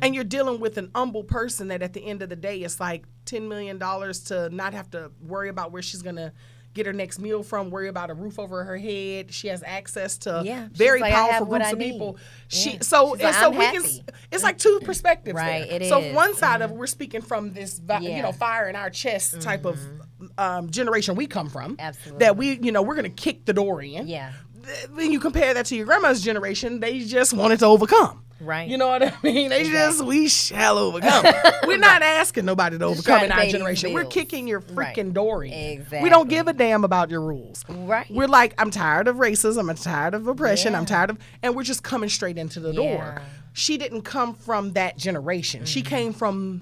And 0.02 0.14
you're 0.14 0.24
dealing 0.24 0.60
with 0.60 0.78
an 0.78 0.92
humble 0.94 1.24
person 1.24 1.70
that 1.70 1.82
at 1.82 1.94
the 1.94 2.06
end 2.06 2.22
of 2.22 2.30
the 2.30 2.36
day, 2.36 2.60
it's 2.60 2.80
like 2.80 3.04
$10 3.26 3.48
million 3.48 3.80
to 3.80 4.50
not 4.56 4.74
have 4.74 4.90
to 4.92 5.12
worry 5.22 5.50
about 5.50 5.72
where 5.72 5.82
she's 5.82 6.04
going 6.04 6.18
to 6.18 6.32
get 6.74 6.86
her 6.86 6.94
next 6.94 7.20
meal 7.20 7.42
from, 7.44 7.72
worry 7.72 7.88
about 7.88 8.10
a 8.10 8.14
roof 8.14 8.38
over 8.38 8.64
her 8.64 8.78
head. 8.78 9.34
She 9.34 9.48
has 9.48 9.64
access 9.66 10.18
to 10.20 10.42
Yeah, 10.46 10.68
very 10.72 11.00
like, 11.02 11.14
powerful 11.14 11.48
groups 11.48 11.72
of 11.72 11.78
need." 11.80 11.94
people. 11.94 12.18
She 12.50 12.74
Yeah. 12.74 12.78
so 12.82 13.16
She's 13.16 13.24
like, 13.24 13.34
and 13.34 13.36
so 13.36 13.52
"I'm 13.52 13.58
we 13.58 13.66
can. 13.90 14.06
It's 14.32 14.44
like 14.44 14.58
two 14.58 14.80
perspectives, 14.84 15.36
Right, 15.36 15.68
there. 15.70 15.82
it 15.82 15.90
so 15.90 16.00
is. 16.00 16.16
one 16.16 16.36
side 16.36 16.62
of 16.62 16.72
it, 16.72 16.78
we're 16.78 16.86
speaking 16.88 17.22
from 17.22 17.54
this, 17.54 17.80
vi- 17.80 18.00
you 18.00 18.22
know, 18.22 18.32
fire 18.32 18.70
in 18.70 18.76
our 18.76 18.90
chest 18.90 19.42
type 19.42 19.66
of 19.66 19.80
um, 20.38 20.70
generation 20.70 21.16
we 21.16 21.26
come 21.28 21.50
from. 21.50 21.76
Absolutely. 21.80 22.20
That 22.20 22.38
we, 22.38 22.60
you 22.60 22.72
know, 22.72 22.82
we're 22.82 22.96
gonna 22.96 23.10
kick 23.10 23.46
the 23.46 23.54
door 23.54 23.82
in 23.82 24.08
Yeah. 24.08 24.32
th- 24.66 24.90
when 24.90 25.12
you 25.12 25.20
compare 25.20 25.54
that 25.56 25.66
to 25.68 25.76
your 25.76 25.86
grandma's 25.86 26.22
generation, 26.22 26.80
they 26.80 27.00
just 27.00 27.34
wanted 27.34 27.60
to 27.60 27.66
overcome. 27.66 28.24
Right. 28.40 28.70
You 28.70 28.78
know 28.78 28.88
what 28.88 29.04
I 29.04 29.14
mean? 29.24 29.50
They 29.50 29.64
just 29.70 30.04
we 30.06 30.28
shall 30.28 30.78
overcome. 30.78 31.26
We're 31.68 31.78
not 31.78 32.02
asking 32.04 32.46
nobody 32.46 32.78
to 32.78 32.86
overcome 32.86 33.24
in 33.24 33.32
our 33.32 33.46
generation. 33.48 33.94
We're 33.94 34.06
kicking 34.06 34.48
your 34.48 34.60
Right. 34.72 34.96
freaking 34.96 35.14
door 35.14 35.44
in. 35.44 35.52
Exactly. 35.54 36.02
We 36.04 36.10
don't 36.10 36.30
give 36.30 36.48
a 36.48 36.54
damn 36.54 36.84
about 36.84 37.10
your 37.10 37.22
rules. 37.22 37.66
Right. 37.68 38.06
We're 38.10 38.28
like, 38.28 38.54
I'm 38.58 38.70
tired 38.72 39.08
of 39.08 39.16
racism. 39.18 39.70
I'm 39.70 39.76
tired 39.76 40.14
of 40.14 40.28
oppression. 40.28 40.76
I'm 40.76 40.86
tired 40.86 41.10
of, 41.10 41.18
and 41.42 41.56
we're 41.56 41.64
just 41.64 41.84
coming 41.84 42.10
straight 42.10 42.38
into 42.38 42.60
the 42.60 42.74
door. 42.74 43.22
She 43.54 43.78
didn't 43.78 44.04
come 44.04 44.36
from 44.36 44.74
that 44.74 44.98
generation. 44.98 45.66
She 45.66 45.82
Mm-hmm. 45.82 45.90
came 45.90 46.14
from 46.14 46.62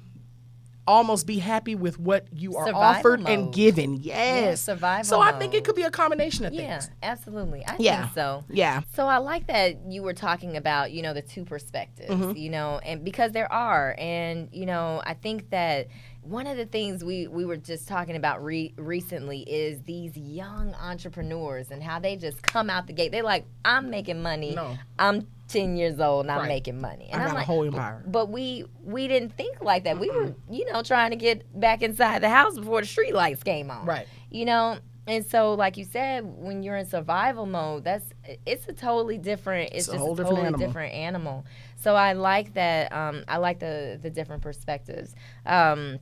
almost 0.87 1.25
be 1.25 1.39
happy 1.39 1.73
with 1.75 1.99
what 1.99 2.27
you 2.31 2.55
are 2.55 2.67
Survival 2.67 2.83
offered 3.11 3.27
and 3.27 3.53
given. 3.53 3.95
Yes. 3.95 4.61
survival 4.61 5.03
So 5.05 5.19
I 5.19 5.31
think 5.39 5.53
it 5.53 5.63
could 5.63 5.75
be 5.75 5.81
a 5.83 5.91
combination 5.91 6.45
of 6.45 6.53
Yeah, 6.53 6.79
things. 6.79 6.89
Yeah, 7.01 7.11
absolutely. 7.11 7.65
I 7.65 7.75
Yeah. 7.79 8.01
think 8.03 8.13
so. 8.13 8.43
Yeah. 8.49 8.81
So 8.93 9.07
I 9.07 9.17
like 9.17 9.47
that 9.47 9.77
you 9.89 10.03
were 10.03 10.13
talking 10.13 10.57
about, 10.57 10.91
you 10.91 11.01
know, 11.01 11.13
the 11.13 11.21
two 11.21 11.43
perspectives, 11.45 12.09
Mm-hmm. 12.09 12.37
you 12.37 12.49
know, 12.49 12.79
and 12.83 13.03
because 13.03 13.31
there 13.31 13.51
are, 13.51 13.95
and 13.97 14.49
you 14.51 14.65
know, 14.65 15.01
I 15.05 15.15
think 15.15 15.49
that 15.49 15.87
one 16.21 16.47
of 16.47 16.57
the 16.57 16.65
things 16.65 17.03
we 17.03 17.27
we 17.27 17.45
were 17.45 17.57
just 17.57 17.87
talking 17.87 18.15
about 18.15 18.43
re- 18.43 18.73
recently 18.77 19.41
is 19.41 19.81
these 19.83 20.17
young 20.17 20.73
entrepreneurs 20.75 21.69
and 21.71 21.83
how 21.83 21.99
they 21.99 22.15
just 22.15 22.41
come 22.41 22.69
out 22.69 22.87
the 22.87 22.93
gate. 22.93 23.11
They're 23.11 23.23
like, 23.23 23.45
I'm 23.63 23.89
making 23.89 24.21
money. 24.21 24.55
No. 24.55 24.77
I'm 24.97 25.27
10 25.47 25.77
years 25.77 25.99
old 25.99 26.25
and 26.25 26.31
I'm 26.31 26.39
Right. 26.39 26.47
making 26.47 26.81
money. 26.81 27.09
And 27.11 27.21
I 27.21 27.25
am 27.25 27.31
a 27.31 27.35
like, 27.35 27.45
whole 27.45 27.65
empire. 27.65 28.03
but 28.07 28.29
we 28.29 28.65
we 28.83 29.07
didn't 29.07 29.33
think 29.37 29.61
like 29.61 29.83
that. 29.83 29.99
We 29.99 30.09
were, 30.09 30.33
you 30.49 30.71
know, 30.71 30.81
trying 30.81 31.11
to 31.11 31.15
get 31.17 31.43
back 31.59 31.81
inside 31.83 32.21
the 32.23 32.29
house 32.29 32.57
before 32.57 32.81
the 32.81 32.87
street 32.87 33.13
lights 33.13 33.43
came 33.43 33.69
on. 33.69 33.85
Right. 33.85 34.07
You 34.31 34.45
know, 34.45 34.79
and 35.07 35.23
so 35.23 35.53
like 35.53 35.77
you 35.77 35.83
said, 35.85 36.25
when 36.25 36.63
you're 36.63 36.77
in 36.77 36.87
survival 36.87 37.45
mode, 37.45 37.83
that's 37.83 38.05
it's 38.47 38.67
a 38.67 38.73
totally 38.73 39.19
different. 39.19 39.69
It's, 39.71 39.85
It's 39.85 39.89
a 39.89 39.91
just 39.91 39.99
whole 40.03 40.13
a 40.13 40.15
different 40.15 40.29
totally 40.37 40.47
animal. 40.47 40.67
different 40.67 40.93
animal. 40.95 41.45
So 41.77 41.95
I 41.95 42.13
like 42.13 42.55
that. 42.55 42.91
Um, 42.91 43.23
I 43.27 43.37
like 43.37 43.59
the 43.59 43.99
the 44.01 44.09
different 44.09 44.41
perspectives. 44.41 45.13
Um, 45.45 45.99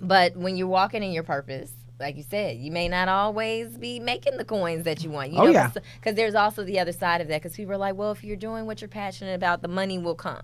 but 0.00 0.36
when 0.36 0.56
you're 0.58 0.68
walking 0.68 1.02
in 1.02 1.12
your 1.12 1.22
purpose. 1.22 1.72
Like 1.98 2.16
you 2.16 2.22
said, 2.22 2.58
you 2.58 2.70
may 2.70 2.88
not 2.88 3.08
always 3.08 3.78
be 3.78 3.98
making 4.00 4.36
the 4.36 4.44
coins 4.44 4.84
that 4.84 5.02
you 5.02 5.10
want. 5.10 5.32
You 5.32 5.40
Oh, 5.40 5.44
know, 5.44 5.50
yeah. 5.50 5.70
Because 5.94 6.14
there's 6.14 6.34
also 6.34 6.62
the 6.62 6.78
other 6.78 6.92
side 6.92 7.20
of 7.20 7.28
that. 7.28 7.42
Because 7.42 7.56
people 7.56 7.72
are 7.72 7.78
like, 7.78 7.94
well, 7.94 8.12
if 8.12 8.22
you're 8.22 8.36
doing 8.36 8.66
what 8.66 8.80
you're 8.82 8.88
passionate 8.88 9.34
about, 9.34 9.62
the 9.62 9.68
money 9.68 9.98
will 9.98 10.14
come. 10.14 10.42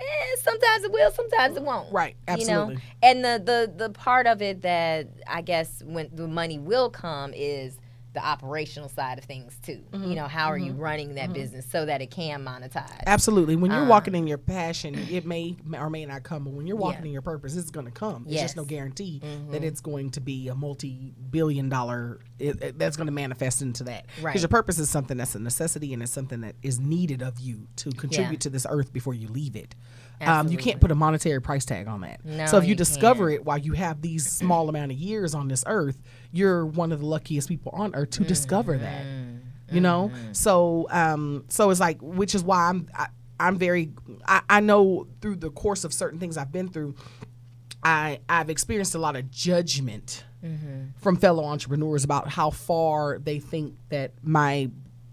Eh, 0.00 0.36
sometimes 0.42 0.82
it 0.84 0.90
will, 0.90 1.10
sometimes 1.12 1.56
it 1.56 1.62
won't. 1.62 1.92
Right. 1.92 2.16
Absolutely. 2.26 2.74
You 2.74 2.80
know? 2.80 2.84
And 3.02 3.24
the, 3.24 3.42
the 3.44 3.84
the 3.84 3.90
part 3.90 4.26
of 4.26 4.42
it 4.42 4.62
that 4.62 5.08
I 5.28 5.42
guess 5.42 5.82
when 5.84 6.08
the 6.12 6.26
money 6.26 6.58
will 6.58 6.90
come 6.90 7.32
is 7.34 7.78
the 8.14 8.24
operational 8.24 8.88
side 8.88 9.18
of 9.18 9.24
things 9.24 9.56
too. 9.62 9.82
Mm-hmm. 9.92 10.08
You 10.10 10.14
know, 10.14 10.26
how 10.28 10.46
are 10.46 10.56
you 10.58 10.72
running 10.72 11.16
that 11.16 11.32
business 11.32 11.66
so 11.70 11.84
that 11.84 12.00
it 12.00 12.10
can 12.10 12.44
monetize? 12.44 13.00
Absolutely. 13.06 13.56
When 13.56 13.70
you're 13.70 13.82
Uh, 13.82 13.88
walking 13.88 14.14
in 14.14 14.26
your 14.26 14.38
passion, 14.38 14.94
it 15.10 15.26
may 15.26 15.56
or 15.74 15.90
may 15.90 16.06
not 16.06 16.22
come, 16.22 16.44
but 16.44 16.52
when 16.54 16.66
you're 16.66 16.76
walking 16.76 17.00
Yeah. 17.02 17.06
in 17.08 17.12
your 17.12 17.22
purpose, 17.22 17.56
it's 17.56 17.70
going 17.70 17.86
to 17.86 17.92
come. 17.92 18.24
It's 18.28 18.40
just 18.40 18.56
no 18.56 18.64
guarantee 18.64 19.18
that 19.50 19.60
Mhm. 19.62 19.64
it's 19.64 19.80
going 19.80 20.10
to 20.12 20.20
be 20.20 20.48
a 20.48 20.54
multi-billion 20.54 21.68
dollar. 21.68 22.20
It, 22.38 22.62
it- 22.62 22.78
that's 22.78 22.96
going 22.96 23.06
to 23.08 23.12
manifest 23.12 23.62
into 23.62 23.84
that. 23.84 24.06
Because 24.06 24.24
Right. 24.24 24.40
your 24.40 24.48
purpose 24.48 24.78
is 24.78 24.88
something 24.88 25.16
that's 25.16 25.34
a 25.34 25.38
necessity 25.40 25.92
and 25.92 26.02
it's 26.02 26.12
something 26.12 26.40
that 26.42 26.54
is 26.62 26.78
needed 26.80 27.22
of 27.22 27.38
you 27.40 27.66
to 27.76 27.90
contribute 27.92 28.40
to 28.42 28.50
this 28.50 28.66
earth 28.70 28.92
before 28.92 29.14
you 29.14 29.28
leave 29.28 29.56
it. 29.56 29.74
Um, 30.20 30.48
you 30.48 30.56
can't 30.58 30.80
put 30.80 30.90
a 30.90 30.94
monetary 30.94 31.40
price 31.42 31.64
tag 31.64 31.86
on 31.86 32.00
that. 32.02 32.24
No, 32.24 32.46
so 32.46 32.56
if 32.58 32.64
you, 32.64 32.70
you 32.70 32.74
discover 32.74 33.28
can't. 33.30 33.40
it 33.40 33.44
while 33.44 33.58
you 33.58 33.72
have 33.74 34.00
these 34.00 34.26
small 34.30 34.68
amount 34.68 34.92
of 34.92 34.98
years 34.98 35.34
on 35.34 35.48
this 35.48 35.64
earth, 35.66 36.00
you're 36.32 36.64
one 36.64 36.92
of 36.92 37.00
the 37.00 37.06
luckiest 37.06 37.48
people 37.48 37.72
on 37.74 37.94
earth 37.94 38.10
to 38.10 38.24
discover 38.24 38.78
that 38.78 39.04
Mm-hmm. 39.04 39.76
you 39.76 39.80
know 39.80 40.10
so 40.32 40.86
um 40.90 41.44
so 41.48 41.70
it's 41.70 41.80
like 41.80 41.96
which 42.02 42.34
is 42.34 42.44
why 42.44 42.68
i'm 42.68 42.86
I, 42.94 43.06
i'm 43.40 43.56
very 43.56 43.90
I, 44.28 44.42
I 44.48 44.60
know 44.60 45.06
through 45.22 45.36
the 45.36 45.50
course 45.50 45.84
of 45.84 45.92
certain 45.94 46.18
things 46.20 46.36
i've 46.36 46.52
been 46.52 46.68
through 46.68 46.94
i 47.82 48.20
i've 48.28 48.50
experienced 48.50 48.94
a 48.94 48.98
lot 48.98 49.16
of 49.16 49.30
judgment 49.30 50.24
Mm-hmm. 50.44 50.88
from 51.00 51.16
fellow 51.16 51.42
entrepreneurs 51.46 52.04
about 52.04 52.28
how 52.28 52.50
far 52.50 53.18
they 53.18 53.38
think 53.38 53.76
that 53.88 54.12
my 54.22 54.68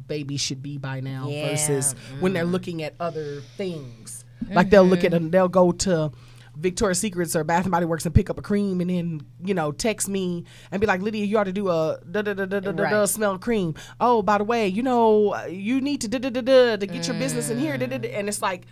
baby 0.05 0.35
should 0.35 0.61
be 0.61 0.77
by 0.77 0.99
now 0.99 1.29
Yeah. 1.29 1.43
Mm-hmm. 1.45 1.49
versus 1.51 1.95
when 2.19 2.33
they're 2.33 2.43
looking 2.43 2.83
at 2.83 2.95
other 2.99 3.39
things 3.55 4.20
like 4.49 4.69
they'll 4.69 4.83
look 4.83 5.03
at 5.03 5.11
mm-hmm. 5.11 5.25
and 5.25 5.31
they'll 5.31 5.47
go 5.47 5.71
to 5.71 6.11
Victoria's 6.55 6.99
Secrets 6.99 7.35
or 7.35 7.43
Bath 7.43 7.63
and 7.63 7.71
Body 7.71 7.85
Works 7.85 8.05
and 8.05 8.13
pick 8.13 8.29
up 8.29 8.37
a 8.37 8.41
cream 8.41 8.81
and 8.81 8.89
then 8.89 9.21
you 9.43 9.53
know 9.53 9.71
text 9.71 10.09
me 10.09 10.45
and 10.71 10.81
be 10.81 10.87
like 10.87 11.01
Lydia 11.01 11.25
you 11.25 11.37
ought 11.37 11.45
to 11.45 11.53
do 11.53 11.69
a 11.69 11.99
da 12.09 12.21
da 12.21 12.33
da 12.33 12.45
da 12.45 12.59
da 12.59 12.71
da 12.71 12.71
da 12.71 12.99
Right. 12.99 13.09
smell 13.09 13.37
cream. 13.37 13.75
Oh 13.99 14.21
by 14.21 14.37
the 14.37 14.43
way 14.43 14.67
you 14.67 14.83
know 14.83 15.35
you 15.47 15.81
need 15.81 16.01
to 16.01 16.07
da 16.07 16.19
da 16.19 16.29
da 16.29 16.41
da 16.41 16.75
to 16.75 16.85
get 16.87 17.07
your 17.07 17.17
business 17.17 17.49
in 17.49 17.59
here. 17.59 17.77
Da, 17.77 17.85
da, 17.87 17.97
da. 17.97 18.09
Mm. 18.09 18.19
and 18.19 18.27
it's 18.29 18.41
like 18.41 18.65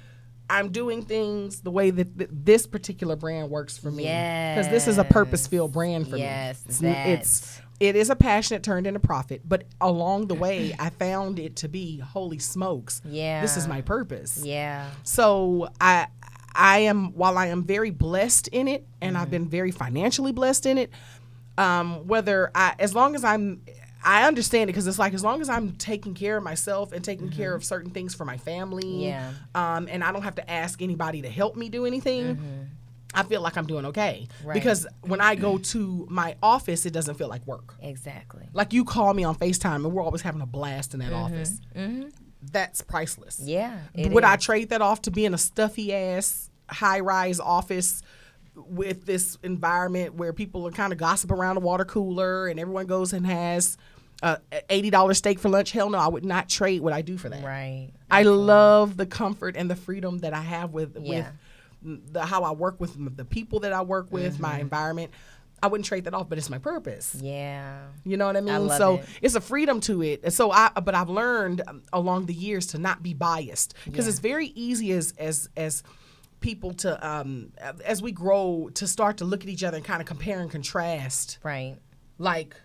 I'm 0.50 0.70
doing 0.70 1.04
things 1.04 1.62
the 1.62 1.70
way 1.72 1.92
that 1.92 2.18
th- 2.18 2.30
this 2.34 2.66
particular 2.66 3.16
brand 3.16 3.52
works 3.52 3.78
for 3.78 3.92
me. 3.92 4.04
Because 4.04 4.68
this 4.70 4.88
is 4.88 4.98
a 4.98 5.04
purpose 5.04 5.46
filled 5.46 5.74
brand 5.74 6.10
for 6.10 6.18
Yes, 6.18 6.66
me 6.66 6.70
it's, 6.70 6.84
n- 6.84 7.10
it's 7.10 7.62
it 7.80 7.96
is 7.96 8.10
a 8.10 8.16
passion 8.16 8.56
that 8.56 8.64
turned 8.64 8.86
into 8.88 9.00
profit 9.00 9.42
but 9.48 9.64
along 9.82 10.28
the 10.28 10.36
way 10.36 10.74
I 10.80 10.90
found 10.90 11.40
it 11.40 11.56
to 11.58 11.68
be 11.70 11.98
holy 12.00 12.40
smokes 12.40 13.02
Yeah. 13.06 13.42
this 13.42 13.56
is 13.58 13.68
my 13.68 13.82
purpose 13.82 14.42
Yeah. 14.44 14.90
so 15.04 15.70
I 15.80 16.08
I 16.56 16.80
am 16.80 17.14
while 17.14 17.38
I 17.38 17.48
am 17.48 17.64
very 17.64 17.92
blessed 17.92 18.48
in 18.50 18.68
it 18.68 18.86
and 19.02 19.18
I've 19.18 19.30
been 19.32 19.48
very 19.48 19.72
financially 19.72 20.32
blessed 20.32 20.66
in 20.66 20.78
it 20.78 20.90
um 21.58 22.08
whether 22.08 22.52
I 22.56 22.76
as 22.80 22.94
long 22.96 23.16
as 23.16 23.24
I'm 23.24 23.62
I 24.04 24.26
understand 24.28 24.64
it 24.64 24.68
because 24.74 24.88
it's 24.88 24.98
like 24.98 25.14
as 25.14 25.24
long 25.26 25.42
as 25.42 25.50
I'm 25.50 25.74
taking 25.74 26.14
care 26.14 26.38
of 26.38 26.44
myself 26.44 26.94
and 26.94 27.04
taking 27.04 27.30
care 27.30 27.54
of 27.54 27.66
certain 27.66 27.92
things 27.92 28.16
for 28.16 28.24
my 28.26 28.38
family 28.38 29.06
Yeah. 29.08 29.32
um 29.56 29.88
and 29.92 30.04
I 30.04 30.12
don't 30.12 30.22
have 30.24 30.36
to 30.36 30.50
ask 30.50 30.82
anybody 30.82 31.22
to 31.22 31.30
help 31.30 31.56
me 31.56 31.70
do 31.70 31.86
anything 31.86 32.70
I 33.14 33.24
feel 33.24 33.42
like 33.42 33.58
I'm 33.58 33.66
doing 33.66 33.86
okay 33.88 34.28
Right. 34.44 34.54
because 34.54 34.86
when 35.02 35.20
I 35.22 35.36
go 35.36 35.58
to 35.58 36.08
my 36.10 36.36
office 36.44 36.86
it 36.86 36.92
doesn't 36.94 37.16
feel 37.16 37.28
like 37.28 37.46
work 37.48 37.76
Exactly. 37.82 38.48
like 38.54 38.72
you 38.74 38.86
call 38.86 39.14
me 39.14 39.24
on 39.24 39.36
FaceTime 39.36 39.76
and 39.78 39.92
we're 39.92 40.04
always 40.04 40.22
having 40.22 40.42
a 40.42 40.46
blast 40.46 40.94
in 40.94 41.00
that 41.00 41.14
office 41.14 41.60
that's 42.42 42.82
priceless 42.82 43.40
Yeah. 43.44 43.78
would 43.96 44.24
I 44.24 44.36
trade 44.38 44.70
that 44.70 44.82
off 44.82 45.02
to 45.04 45.12
be 45.12 45.26
in 45.26 45.34
a 45.34 45.38
stuffy 45.38 45.94
ass 45.94 46.50
high 46.70 47.00
rise 47.00 47.40
office 47.40 48.02
with 48.56 49.06
this 49.06 49.38
environment 49.44 50.16
where 50.16 50.34
people 50.34 50.68
are 50.68 50.72
kind 50.72 50.92
of 50.94 51.00
gossip 51.00 51.32
around 51.32 51.56
the 51.56 51.62
water 51.62 51.86
cooler 51.86 52.48
and 52.48 52.60
everyone 52.60 52.86
goes 52.86 53.14
and 53.14 53.26
has 53.26 53.78
a 54.22 54.38
eighty 54.70 54.90
dollar 54.90 55.14
steak 55.14 55.40
for 55.40 55.48
lunch? 55.50 55.72
Hell 55.72 55.90
no, 55.90 55.98
I 55.98 56.08
would 56.10 56.26
not 56.26 56.50
trade 56.50 56.82
what 56.82 56.92
I 56.92 57.02
do 57.02 57.18
for 57.18 57.30
that. 57.30 57.42
Right. 57.44 57.92
I 58.12 58.24
love 58.24 58.98
the 58.98 59.06
comfort 59.06 59.56
and 59.56 59.72
the 59.72 59.78
freedom 59.78 60.18
that 60.20 60.34
I 60.34 60.42
have 60.42 60.72
with 60.74 60.98
Yeah. 61.02 61.10
with 61.10 61.26
the 61.82 62.26
how 62.26 62.44
I 62.44 62.52
work 62.52 62.80
with 62.80 63.16
the 63.18 63.26
people 63.26 63.60
that 63.62 63.74
I 63.74 63.82
work 63.82 64.12
with, 64.12 64.34
Mm-hmm. 64.34 64.42
my 64.42 64.60
environment. 64.60 65.12
I 65.62 65.68
wouldn't 65.68 65.86
trade 65.86 66.06
that 66.06 66.14
off, 66.14 66.30
but 66.30 66.38
it's 66.38 66.50
my 66.50 66.58
purpose. 66.58 67.14
Yeah. 67.20 67.82
You 68.06 68.16
know 68.16 68.28
what 68.28 68.38
I 68.38 68.42
mean? 68.42 68.68
love 68.68 68.78
so 68.78 68.96
it. 68.96 69.06
it's 69.22 69.36
a 69.36 69.42
freedom 69.42 69.82
to 69.82 70.02
it. 70.04 70.22
And 70.24 70.34
So 70.34 70.52
I, 70.52 70.70
but 70.70 70.96
I've 70.96 71.10
learned 71.10 71.62
um, 71.68 71.84
along 71.92 72.28
the 72.28 72.34
years 72.34 72.68
to 72.68 72.78
not 72.78 73.04
be 73.04 73.14
biased 73.14 73.74
because 73.84 74.06
Yeah. 74.06 74.10
it's 74.12 74.20
very 74.20 74.48
easy 74.56 74.94
as 74.94 75.14
as 75.18 75.50
as 75.58 75.84
people 76.40 76.74
to 76.76 77.06
um 77.06 77.52
as 77.84 78.02
we 78.02 78.14
grow 78.14 78.70
to 78.76 78.88
start 78.88 79.18
to 79.18 79.26
look 79.26 79.44
at 79.44 79.50
each 79.50 79.62
other 79.66 79.76
and 79.76 79.86
kind 79.86 80.02
of 80.02 80.08
compare 80.08 80.40
and 80.40 80.50
contrast 80.50 81.38
Right. 81.44 81.76
like 82.18 82.56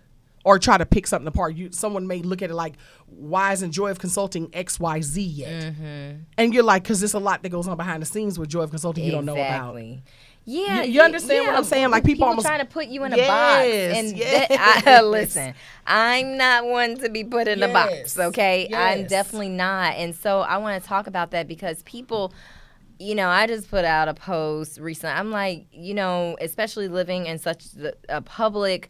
or 0.44 0.58
try 0.58 0.76
to 0.78 0.86
pick 0.86 1.06
something 1.06 1.26
apart. 1.26 1.56
You 1.56 1.70
someone 1.72 2.06
may 2.06 2.20
look 2.20 2.42
at 2.42 2.50
it 2.50 2.54
like, 2.54 2.74
why 3.06 3.52
isn't 3.52 3.72
Joy 3.72 3.90
of 3.90 3.98
Consulting 3.98 4.50
X 4.52 4.78
Y 4.78 5.00
Z 5.00 5.22
yet? 5.22 5.74
Mm-hmm. 5.74 6.16
And 6.38 6.54
you're 6.54 6.62
like, 6.62 6.82
because 6.84 7.00
there's 7.00 7.14
a 7.14 7.18
lot 7.18 7.42
that 7.42 7.48
goes 7.48 7.66
on 7.66 7.76
behind 7.76 8.02
the 8.02 8.06
scenes 8.06 8.38
with 8.38 8.48
Joy 8.50 8.60
of 8.62 8.70
Consulting 8.70 9.04
you 9.04 9.10
don't 9.10 9.24
know 9.24 9.32
about. 9.34 9.76
Exactly. 9.76 10.02
Yeah, 10.46 10.82
You- 10.82 10.92
you 10.92 11.00
understand 11.00 11.46
what 11.46 11.56
I'm 11.56 11.64
saying? 11.64 11.90
Like, 11.90 12.04
people 12.04 12.26
almost- 12.26 12.46
trying 12.46 12.58
to 12.58 12.66
put 12.66 12.88
you 12.88 13.02
in 13.04 13.14
a 13.14 13.16
Yes, 13.16 13.28
box, 13.28 13.98
and 13.98 14.18
that, 14.20 14.50
I, 14.50 14.90
yes. 14.90 15.04
listen, 15.04 15.54
I'm 15.86 16.36
not 16.36 16.66
one 16.66 16.98
to 16.98 17.08
be 17.08 17.24
put 17.24 17.48
in 17.48 17.62
a 17.62 17.68
box. 17.68 17.90
Yes, 17.92 18.18
Okay, 18.18 18.68
I'm 18.74 19.06
definitely 19.06 19.48
not, 19.48 19.94
and 19.94 20.14
so 20.14 20.40
I 20.40 20.58
want 20.58 20.82
to 20.82 20.86
talk 20.86 21.06
about 21.06 21.30
that 21.30 21.48
because 21.48 21.82
people. 21.84 22.32
You 23.00 23.16
know, 23.16 23.28
I 23.28 23.48
just 23.48 23.68
put 23.68 23.84
out 23.84 24.06
a 24.06 24.14
post 24.14 24.78
recently. 24.78 25.16
I'm 25.16 25.32
like, 25.32 25.66
you 25.72 25.94
know, 25.94 26.36
especially 26.40 26.86
living 26.86 27.26
in 27.26 27.38
such 27.38 27.72
the, 27.72 27.96
a 28.08 28.22
public, 28.22 28.88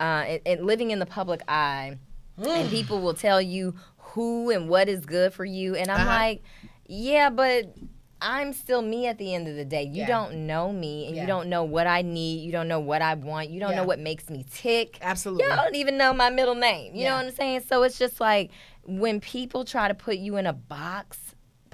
uh, 0.00 0.02
and, 0.26 0.40
and 0.46 0.66
living 0.66 0.90
in 0.90 0.98
the 0.98 1.06
public 1.06 1.42
eye, 1.48 1.98
Mm. 2.38 2.60
and 2.60 2.70
people 2.70 3.00
will 3.00 3.14
tell 3.14 3.40
you 3.40 3.74
who 3.98 4.50
and 4.50 4.68
what 4.68 4.88
is 4.88 5.06
good 5.06 5.32
for 5.32 5.44
you, 5.44 5.74
and 5.74 5.90
I'm 5.90 6.00
Uh-huh. 6.00 6.06
like, 6.10 6.42
yeah, 6.86 7.30
but 7.30 7.74
I'm 8.20 8.52
still 8.54 8.80
me 8.82 9.06
at 9.06 9.18
the 9.18 9.34
end 9.34 9.46
of 9.48 9.56
the 9.56 9.64
day. 9.64 9.82
You 9.84 10.02
Yeah. 10.02 10.06
don't 10.06 10.46
know 10.46 10.72
me, 10.72 11.06
and 11.06 11.16
Yeah. 11.16 11.22
you 11.22 11.26
don't 11.26 11.48
know 11.48 11.64
what 11.64 11.86
I 11.86 12.00
need. 12.02 12.40
You 12.44 12.52
don't 12.52 12.66
know 12.68 12.80
what 12.80 13.02
I 13.02 13.14
want. 13.14 13.50
You 13.50 13.60
don't 13.60 13.70
Yeah. 13.70 13.76
know 13.76 13.84
what 13.84 13.98
makes 13.98 14.30
me 14.30 14.44
tick. 14.50 14.98
Absolutely. 15.02 15.46
Y'all 15.46 15.56
don't 15.56 15.74
even 15.74 15.96
know 15.98 16.12
my 16.14 16.30
middle 16.30 16.54
name. 16.54 16.94
You 16.94 17.04
know 17.04 17.16
what 17.16 17.26
I'm 17.26 17.32
saying? 17.34 17.60
So 17.68 17.82
it's 17.82 17.98
just 17.98 18.20
like 18.20 18.50
when 18.86 19.20
people 19.20 19.64
try 19.64 19.88
to 19.88 19.94
put 19.94 20.16
you 20.18 20.36
in 20.38 20.46
a 20.46 20.52
box, 20.54 21.25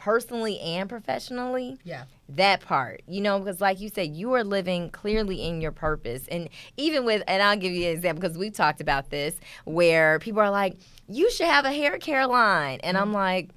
personally 0.02 0.58
and 0.60 0.88
professionally, 0.88 1.78
Yeah. 1.84 2.04
that 2.30 2.60
part, 2.60 3.02
you 3.06 3.20
know, 3.20 3.38
because 3.38 3.60
like 3.60 3.80
you 3.80 3.88
said, 3.88 4.08
you 4.16 4.32
are 4.32 4.42
living 4.42 4.90
clearly 4.90 5.46
in 5.46 5.60
your 5.60 5.70
purpose. 5.70 6.26
And 6.28 6.48
even 6.76 7.04
with, 7.04 7.22
and 7.28 7.40
I'll 7.40 7.56
give 7.56 7.72
you 7.72 7.86
an 7.88 7.92
example 7.96 8.20
because 8.20 8.36
we've 8.36 8.52
talked 8.52 8.80
about 8.80 9.10
this, 9.10 9.36
where 9.64 10.18
people 10.18 10.40
are 10.42 10.50
like, 10.50 10.76
you 11.08 11.30
should 11.30 11.46
have 11.46 11.64
a 11.64 11.72
hair 11.72 11.98
care 11.98 12.26
line. 12.26 12.80
And 12.82 12.96
Mm-hmm. 12.96 13.06
I'm 13.06 13.12
like, 13.12 13.50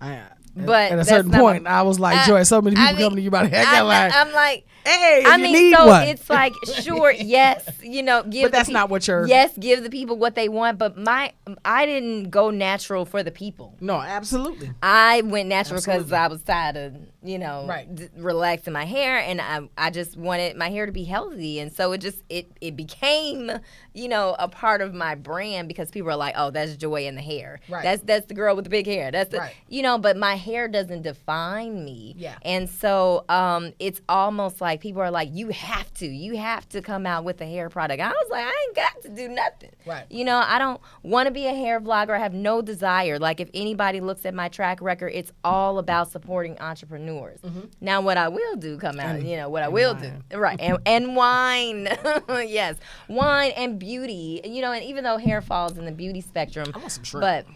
I, 0.00 0.22
But 0.54 0.92
at 0.92 0.98
a 1.00 1.04
certain 1.04 1.32
point, 1.32 1.64
my- 1.64 1.70
I 1.70 1.82
was 1.82 1.98
like, 1.98 2.18
I- 2.18 2.26
Joy, 2.26 2.42
so 2.44 2.62
many 2.62 2.76
people 2.76 2.88
I 2.88 2.92
mean, 2.92 3.02
coming 3.02 3.16
to 3.16 3.22
you 3.22 3.28
about 3.28 3.48
hair 3.50 3.64
heck 3.64 3.82
I'm, 3.82 4.28
I'm 4.28 4.32
like, 4.32 4.66
hey, 4.86 5.24
I 5.26 5.36
you 5.36 5.42
mean, 5.42 5.74
so 5.74 5.86
one. 5.86 6.02
it's 6.08 6.28
like, 6.30 6.52
sure, 6.82 7.10
yes, 7.18 7.68
you 7.82 8.02
know, 8.02 8.22
give. 8.22 8.44
But 8.44 8.52
that's 8.52 8.68
peop- 8.68 8.74
not 8.74 8.88
what 8.90 9.06
you're- 9.08 9.28
Yes, 9.28 9.52
give 9.58 9.82
the 9.82 9.90
people 9.90 10.16
what 10.16 10.34
they 10.34 10.48
want, 10.48 10.78
but 10.78 10.96
my, 10.96 11.32
I 11.64 11.86
didn't 11.86 12.30
go 12.30 12.50
natural 12.50 13.04
for 13.04 13.22
the 13.22 13.30
people. 13.30 13.74
no, 13.80 13.96
absolutely. 14.00 14.70
I 14.82 15.22
went 15.22 15.48
natural 15.48 15.80
because 15.80 16.12
I 16.12 16.26
was 16.28 16.42
tired 16.42 16.76
of, 16.76 16.94
you 17.22 17.38
know, 17.38 17.66
Right. 17.68 17.92
d- 17.94 18.08
relaxing 18.16 18.72
my 18.72 18.84
hair, 18.84 19.18
and 19.18 19.40
I, 19.40 19.68
I 19.76 19.90
just 19.90 20.16
wanted 20.16 20.56
my 20.56 20.68
hair 20.70 20.86
to 20.86 20.92
be 20.92 21.04
healthy, 21.04 21.58
and 21.60 21.72
so 21.72 21.92
it 21.92 21.98
just, 21.98 22.18
it, 22.28 22.50
it 22.60 22.76
became, 22.76 23.50
you 23.94 24.08
know, 24.08 24.36
a 24.38 24.48
part 24.48 24.80
of 24.80 24.94
my 24.94 25.14
brand 25.14 25.68
because 25.68 25.90
people 25.90 26.10
are 26.10 26.16
like, 26.16 26.34
oh, 26.36 26.50
that's 26.50 26.76
Joy 26.76 27.06
in 27.06 27.14
the 27.16 27.22
hair. 27.22 27.60
Right. 27.68 27.82
That's 27.82 28.02
that's 28.02 28.26
the 28.26 28.34
girl 28.34 28.54
with 28.54 28.64
the 28.64 28.70
big 28.70 28.86
hair. 28.86 29.10
That's 29.10 29.30
the, 29.30 29.38
Right. 29.38 29.54
you 29.68 29.82
know, 29.82 29.98
but 29.98 30.16
my 30.16 30.34
hair 30.36 30.68
doesn't 30.68 31.02
define 31.02 31.84
me. 31.84 32.14
Yeah. 32.16 32.36
And 32.42 32.68
so 32.68 33.24
um, 33.28 33.72
it's 33.78 34.00
almost 34.08 34.60
like 34.60 34.75
people 34.80 35.02
are 35.02 35.10
like, 35.10 35.28
you 35.32 35.48
have 35.48 35.92
to, 35.94 36.06
you 36.06 36.36
have 36.36 36.68
to 36.70 36.82
come 36.82 37.06
out 37.06 37.24
with 37.24 37.40
a 37.40 37.46
hair 37.46 37.68
product. 37.68 38.00
I 38.00 38.08
was 38.08 38.28
like, 38.30 38.44
I 38.46 38.66
ain't 38.66 38.76
got 38.76 39.02
to 39.02 39.08
do 39.08 39.28
nothing. 39.28 39.70
Right. 39.84 40.04
You 40.10 40.24
know, 40.24 40.36
I 40.38 40.58
don't 40.58 40.80
want 41.02 41.26
to 41.26 41.30
be 41.32 41.46
a 41.46 41.54
hair 41.54 41.80
vlogger. 41.80 42.10
I 42.10 42.18
have 42.18 42.34
no 42.34 42.62
desire. 42.62 43.18
Like, 43.18 43.40
if 43.40 43.48
anybody 43.54 44.00
looks 44.00 44.24
at 44.26 44.34
my 44.34 44.48
track 44.48 44.80
record, 44.80 45.08
it's 45.08 45.32
all 45.44 45.78
about 45.78 46.10
supporting 46.10 46.58
entrepreneurs. 46.60 47.40
Mm-hmm. 47.40 47.66
Now, 47.80 48.00
what 48.00 48.16
I 48.16 48.28
will 48.28 48.56
do 48.56 48.78
come 48.78 49.00
out, 49.00 49.22
you 49.22 49.36
know, 49.36 49.48
what 49.48 49.62
I 49.62 49.68
will 49.68 49.94
wine. 49.94 50.22
do, 50.30 50.38
right? 50.38 50.60
And 50.60 50.78
and 50.86 51.16
wine, 51.16 51.88
yes, 52.28 52.76
wine 53.08 53.52
and 53.56 53.78
beauty. 53.78 54.40
You 54.44 54.62
know, 54.62 54.72
and 54.72 54.84
even 54.84 55.04
though 55.04 55.16
hair 55.18 55.40
falls 55.40 55.78
in 55.78 55.84
the 55.84 55.92
beauty 55.92 56.20
spectrum, 56.20 56.70
I 56.74 56.78
want 56.78 56.92
some 56.92 57.04
shrimp. 57.04 57.22
but. 57.22 57.46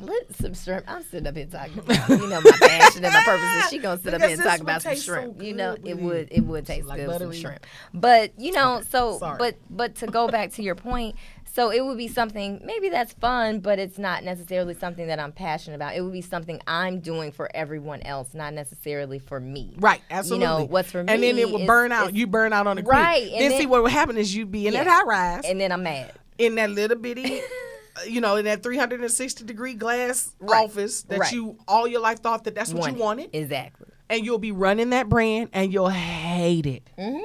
Let 0.00 0.34
some 0.36 0.54
shrimp. 0.54 0.84
I'm 0.88 1.02
sitting 1.04 1.26
up 1.26 1.36
here 1.36 1.46
talking 1.46 1.78
about, 1.78 2.08
you 2.08 2.26
know, 2.26 2.40
my 2.40 2.50
passion 2.60 3.04
and 3.04 3.14
my 3.14 3.22
purpose 3.24 3.64
is 3.64 3.70
she 3.70 3.78
gonna 3.78 4.00
sit 4.00 4.12
up 4.14 4.20
here 4.20 4.30
and 4.30 4.42
talk 4.42 4.60
about 4.60 4.82
some 4.82 4.92
taste 4.92 5.06
so 5.06 5.12
shrimp. 5.14 5.40
you 5.42 5.54
know, 5.54 5.76
it 5.84 5.98
would 5.98 6.28
it. 6.32 6.40
would 6.40 6.66
taste 6.66 6.86
Like 6.86 6.98
good 6.98 7.08
with 7.08 7.18
some 7.20 7.32
shrimp. 7.32 7.66
But 7.92 8.32
you 8.38 8.52
know, 8.52 8.82
so 8.90 9.18
Sorry. 9.18 9.38
but 9.38 9.56
but 9.70 9.94
to 9.96 10.06
go 10.06 10.26
back 10.28 10.52
to 10.54 10.62
your 10.62 10.74
point, 10.74 11.14
so 11.54 11.70
it 11.70 11.84
would 11.84 11.96
be 11.96 12.08
something 12.08 12.60
maybe 12.64 12.88
that's 12.88 13.12
fun, 13.12 13.60
but 13.60 13.78
it's 13.78 13.96
not 13.96 14.24
necessarily 14.24 14.74
something 14.74 15.06
that 15.06 15.20
I'm 15.20 15.30
passionate 15.30 15.76
about. 15.76 15.94
It 15.94 16.00
would 16.00 16.12
be 16.12 16.20
something 16.22 16.60
I'm 16.66 16.98
doing 16.98 17.30
for 17.30 17.48
everyone 17.54 18.02
else, 18.02 18.34
not 18.34 18.52
necessarily 18.52 19.20
for 19.20 19.38
me. 19.38 19.74
Right, 19.78 20.00
absolutely. 20.10 20.44
You 20.46 20.50
know, 20.58 20.64
what's 20.64 20.90
for 20.90 20.98
and 21.00 21.08
then 21.22 21.38
it 21.38 21.48
will 21.50 21.64
burn 21.66 21.92
out. 21.92 22.14
You 22.14 22.26
burn 22.26 22.52
out 22.52 22.66
on 22.66 22.76
the 22.76 22.82
Right, 22.82 23.22
quick. 23.22 23.32
and 23.34 23.40
Then, 23.42 23.50
then- 23.52 23.60
see 23.60 23.66
what 23.66 23.82
would 23.84 23.92
happen 23.92 24.18
is 24.18 24.34
you'd 24.34 24.50
be 24.50 24.66
in 24.66 24.72
that 24.74 24.88
high 24.88 25.04
rise 25.04 25.44
And 25.44 25.60
then 25.60 25.70
I'm 25.70 25.84
mad. 25.84 26.12
in 26.36 26.56
that 26.56 26.70
little 26.70 26.98
bitty, 26.98 27.40
you 28.06 28.20
know, 28.20 28.36
in 28.36 28.44
that 28.44 28.62
360 28.62 29.44
degree 29.44 29.74
glass 29.74 30.32
Right. 30.40 30.64
office 30.64 31.02
that 31.02 31.18
Right. 31.20 31.32
you 31.32 31.56
all 31.68 31.86
your 31.86 32.00
life 32.00 32.20
thought 32.20 32.44
that 32.44 32.54
that's 32.54 32.72
what 32.72 32.80
Want 32.80 32.96
you 32.96 33.02
wanted, 33.02 33.30
Exactly. 33.32 33.86
and 34.10 34.24
you'll 34.24 34.38
be 34.38 34.52
running 34.52 34.90
that 34.90 35.08
brand 35.08 35.48
and 35.52 35.72
you'll 35.72 35.88
hate 35.90 36.66
it, 36.66 36.82
Mhm. 36.98 37.24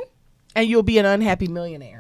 and 0.56 0.70
you'll 0.70 0.84
be 0.84 0.98
an 1.00 1.06
unhappy 1.06 1.48
millionaire. 1.48 1.99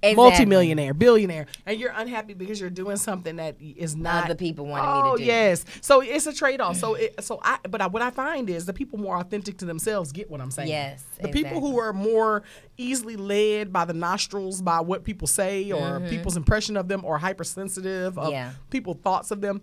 Exactly. 0.00 0.14
Multi-millionaire, 0.14 0.94
billionaire, 0.94 1.46
and 1.66 1.80
you're 1.80 1.90
unhappy 1.92 2.32
because 2.32 2.60
you're 2.60 2.70
doing 2.70 2.96
something 2.96 3.34
that 3.36 3.56
is 3.60 3.96
not 3.96 4.26
Other 4.26 4.36
people 4.36 4.64
wanted 4.66 4.86
oh, 4.88 5.12
me 5.12 5.18
to 5.18 5.24
do. 5.24 5.26
yes. 5.26 5.64
So 5.80 6.00
it's 6.02 6.26
a 6.28 6.32
trade-off. 6.32 6.76
So 6.76 6.94
it, 6.94 7.16
so 7.24 7.40
I 7.42 7.58
but 7.68 7.80
I, 7.80 7.88
what 7.88 8.00
I 8.00 8.10
find 8.10 8.48
is 8.48 8.64
the 8.64 8.72
people 8.72 8.98
more 9.00 9.16
authentic 9.18 9.58
to 9.58 9.64
themselves 9.64 10.12
get 10.12 10.30
what 10.30 10.40
I'm 10.40 10.52
saying. 10.52 10.68
Yes, 10.68 11.02
The 11.20 11.28
people 11.30 11.60
who 11.60 11.80
are 11.80 11.92
more 11.92 12.44
easily 12.76 13.16
led 13.16 13.72
by 13.72 13.84
the 13.86 13.92
nostrils 13.92 14.62
by 14.62 14.78
what 14.80 15.02
people 15.02 15.26
say 15.26 15.72
or 15.72 15.98
people's 16.08 16.36
impression 16.36 16.76
of 16.76 16.86
them 16.86 17.04
or 17.04 17.18
hypersensitive 17.18 18.16
of 18.16 18.24
Mm-hmm. 18.28 18.32
Yeah. 18.32 18.52
people's 18.70 18.98
thoughts 19.02 19.30
of 19.32 19.40
them. 19.40 19.62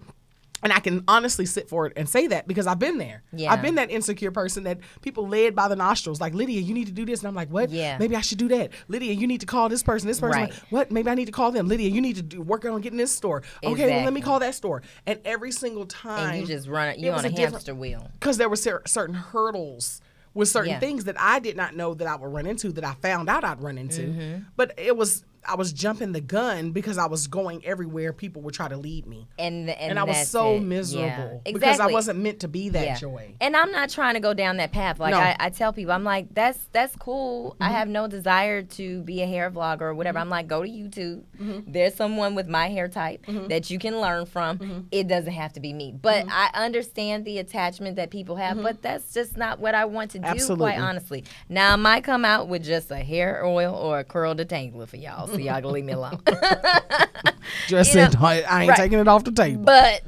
And 0.65 0.73
I 0.73 0.79
can 0.79 1.03
honestly 1.07 1.45
sit 1.45 1.69
for 1.69 1.85
it 1.85 1.93
and 1.95 2.09
say 2.09 2.25
that 2.25 2.47
because 2.47 2.65
I've 2.65 2.79
been 2.79 2.97
there. 2.97 3.21
Yeah. 3.31 3.53
I've 3.53 3.61
been 3.61 3.75
that 3.75 3.91
insecure 3.91 4.31
person 4.31 4.63
that 4.63 4.79
people 5.03 5.27
led 5.27 5.53
by 5.55 5.67
the 5.67 5.75
nostrils, 5.75 6.19
like 6.19 6.33
Lydia, 6.33 6.59
you 6.59 6.73
need 6.73 6.87
to 6.87 6.91
do 6.91 7.05
this, 7.05 7.19
and 7.19 7.27
I'm 7.27 7.35
like, 7.35 7.49
what? 7.49 7.69
Yeah. 7.69 7.99
Maybe 7.99 8.15
I 8.15 8.21
should 8.21 8.39
do 8.39 8.47
that. 8.47 8.71
Lydia, 8.87 9.13
you 9.13 9.27
need 9.27 9.41
to 9.41 9.45
call 9.45 9.69
this 9.69 9.83
person. 9.83 10.07
This 10.07 10.19
person, 10.19 10.41
Right. 10.41 10.49
like, 10.49 10.59
what? 10.71 10.91
Maybe 10.91 11.07
I 11.11 11.13
need 11.13 11.25
to 11.25 11.31
call 11.31 11.51
them. 11.51 11.67
Lydia, 11.67 11.89
you 11.91 12.01
need 12.01 12.15
to 12.15 12.23
do 12.23 12.41
work 12.41 12.65
on 12.65 12.81
getting 12.81 12.97
this 12.97 13.15
store. 13.15 13.43
Okay, 13.63 13.91
well, 13.91 14.03
let 14.05 14.11
me 14.13 14.21
call 14.21 14.39
that 14.39 14.55
store. 14.55 14.81
And 15.05 15.19
every 15.23 15.51
single 15.51 15.85
time, 15.85 16.31
And 16.31 16.41
you 16.41 16.47
just 16.47 16.67
run 16.67 16.89
it 16.89 16.97
you 16.97 17.11
was 17.11 17.19
on 17.19 17.25
a, 17.25 17.29
different- 17.29 17.51
hamster 17.53 17.75
wheel. 17.75 18.09
because 18.19 18.37
there 18.37 18.49
were 18.49 18.55
cer- 18.55 18.81
certain 18.87 19.13
hurdles 19.13 20.01
with 20.33 20.49
certain 20.49 20.71
Yeah. 20.71 20.79
things 20.79 21.03
that 21.03 21.15
I 21.21 21.37
did 21.37 21.55
not 21.55 21.75
know 21.75 21.93
that 21.93 22.07
I 22.07 22.15
would 22.15 22.33
run 22.33 22.47
into 22.47 22.71
that 22.71 22.83
I 22.83 22.95
found 22.95 23.29
out 23.29 23.43
I'd 23.43 23.61
run 23.61 23.77
into. 23.77 24.01
Mm-hmm. 24.01 24.43
But 24.57 24.73
it 24.77 24.97
was 24.97 25.23
I 25.47 25.55
was 25.55 25.71
jumping 25.73 26.11
the 26.11 26.21
gun 26.21 26.71
because 26.71 26.97
I 26.97 27.05
was 27.07 27.27
going 27.27 27.65
everywhere 27.65 28.13
people 28.13 28.41
would 28.43 28.53
try 28.53 28.67
to 28.67 28.77
lead 28.77 29.05
me. 29.05 29.27
And 29.37 29.69
and, 29.69 29.91
And, 29.91 29.99
I 29.99 30.03
was 30.03 30.27
so 30.27 30.55
it. 30.55 30.61
miserable 30.61 31.41
Yeah. 31.45 31.51
because 31.53 31.79
I 31.79 31.87
wasn't 31.87 32.19
meant 32.19 32.39
to 32.41 32.47
be 32.47 32.69
that 32.69 32.83
Yeah. 32.85 32.95
joy. 32.95 33.35
And 33.41 33.55
I'm 33.55 33.71
not 33.71 33.89
trying 33.89 34.15
to 34.15 34.19
go 34.19 34.33
down 34.33 34.57
that 34.57 34.71
path. 34.71 34.99
Like 34.99 35.11
No. 35.11 35.19
I, 35.19 35.35
I 35.39 35.49
tell 35.49 35.71
people, 35.73 35.91
I'm 35.93 36.03
like, 36.03 36.33
that's 36.33 36.59
that's 36.71 36.95
cool. 36.95 37.51
Mm-hmm. 37.51 37.63
I 37.63 37.69
have 37.69 37.87
no 37.87 38.07
desire 38.07 38.61
to 38.63 39.01
be 39.03 39.21
a 39.21 39.27
hair 39.27 39.49
vlogger 39.51 39.81
or 39.81 39.93
whatever. 39.93 40.19
I'm 40.19 40.29
like, 40.29 40.47
go 40.47 40.63
to 40.63 40.69
YouTube. 40.69 41.23
Mm-hmm. 41.39 41.71
There's 41.71 41.93
someone 41.95 42.35
with 42.35 42.47
my 42.47 42.67
hair 42.69 42.87
type 42.87 43.25
that 43.49 43.69
you 43.69 43.79
can 43.79 43.99
learn 44.01 44.25
from. 44.25 44.57
Mm-hmm. 44.57 44.79
It 44.91 45.07
doesn't 45.07 45.33
have 45.33 45.53
to 45.53 45.59
be 45.59 45.73
me. 45.73 45.93
But 45.99 46.25
I 46.29 46.49
understand 46.53 47.25
the 47.25 47.37
attachment 47.39 47.95
that 47.97 48.09
people 48.09 48.35
have, 48.37 48.61
but 48.61 48.81
that's 48.81 49.13
just 49.13 49.37
not 49.37 49.59
what 49.59 49.75
I 49.75 49.85
want 49.85 50.11
to 50.11 50.19
do, 50.19 50.25
Mm-hmm. 50.25 50.33
Absolutely. 50.33 50.63
quite 50.71 50.79
honestly. 50.79 51.23
Now 51.49 51.73
I 51.73 51.75
might 51.75 52.03
come 52.03 52.25
out 52.25 52.47
with 52.47 52.63
just 52.63 52.89
a 52.91 52.97
hair 52.97 53.45
oil 53.45 53.73
or 53.75 53.99
a 53.99 54.03
curl 54.03 54.33
detangler 54.35 54.87
for 54.87 54.97
y'all, 54.97 55.27
can 55.37 55.63
leave 55.71 55.85
me 55.85 55.93
alone. 55.93 56.21
Just 57.67 57.93
You 57.93 58.01
know, 58.01 58.09
said, 58.09 58.15
I 58.17 58.61
ain't 58.61 58.69
right. 58.69 58.77
taking 58.77 58.99
it 58.99 59.07
off 59.07 59.23
the 59.23 59.31
table. 59.31 59.63
but 59.63 60.01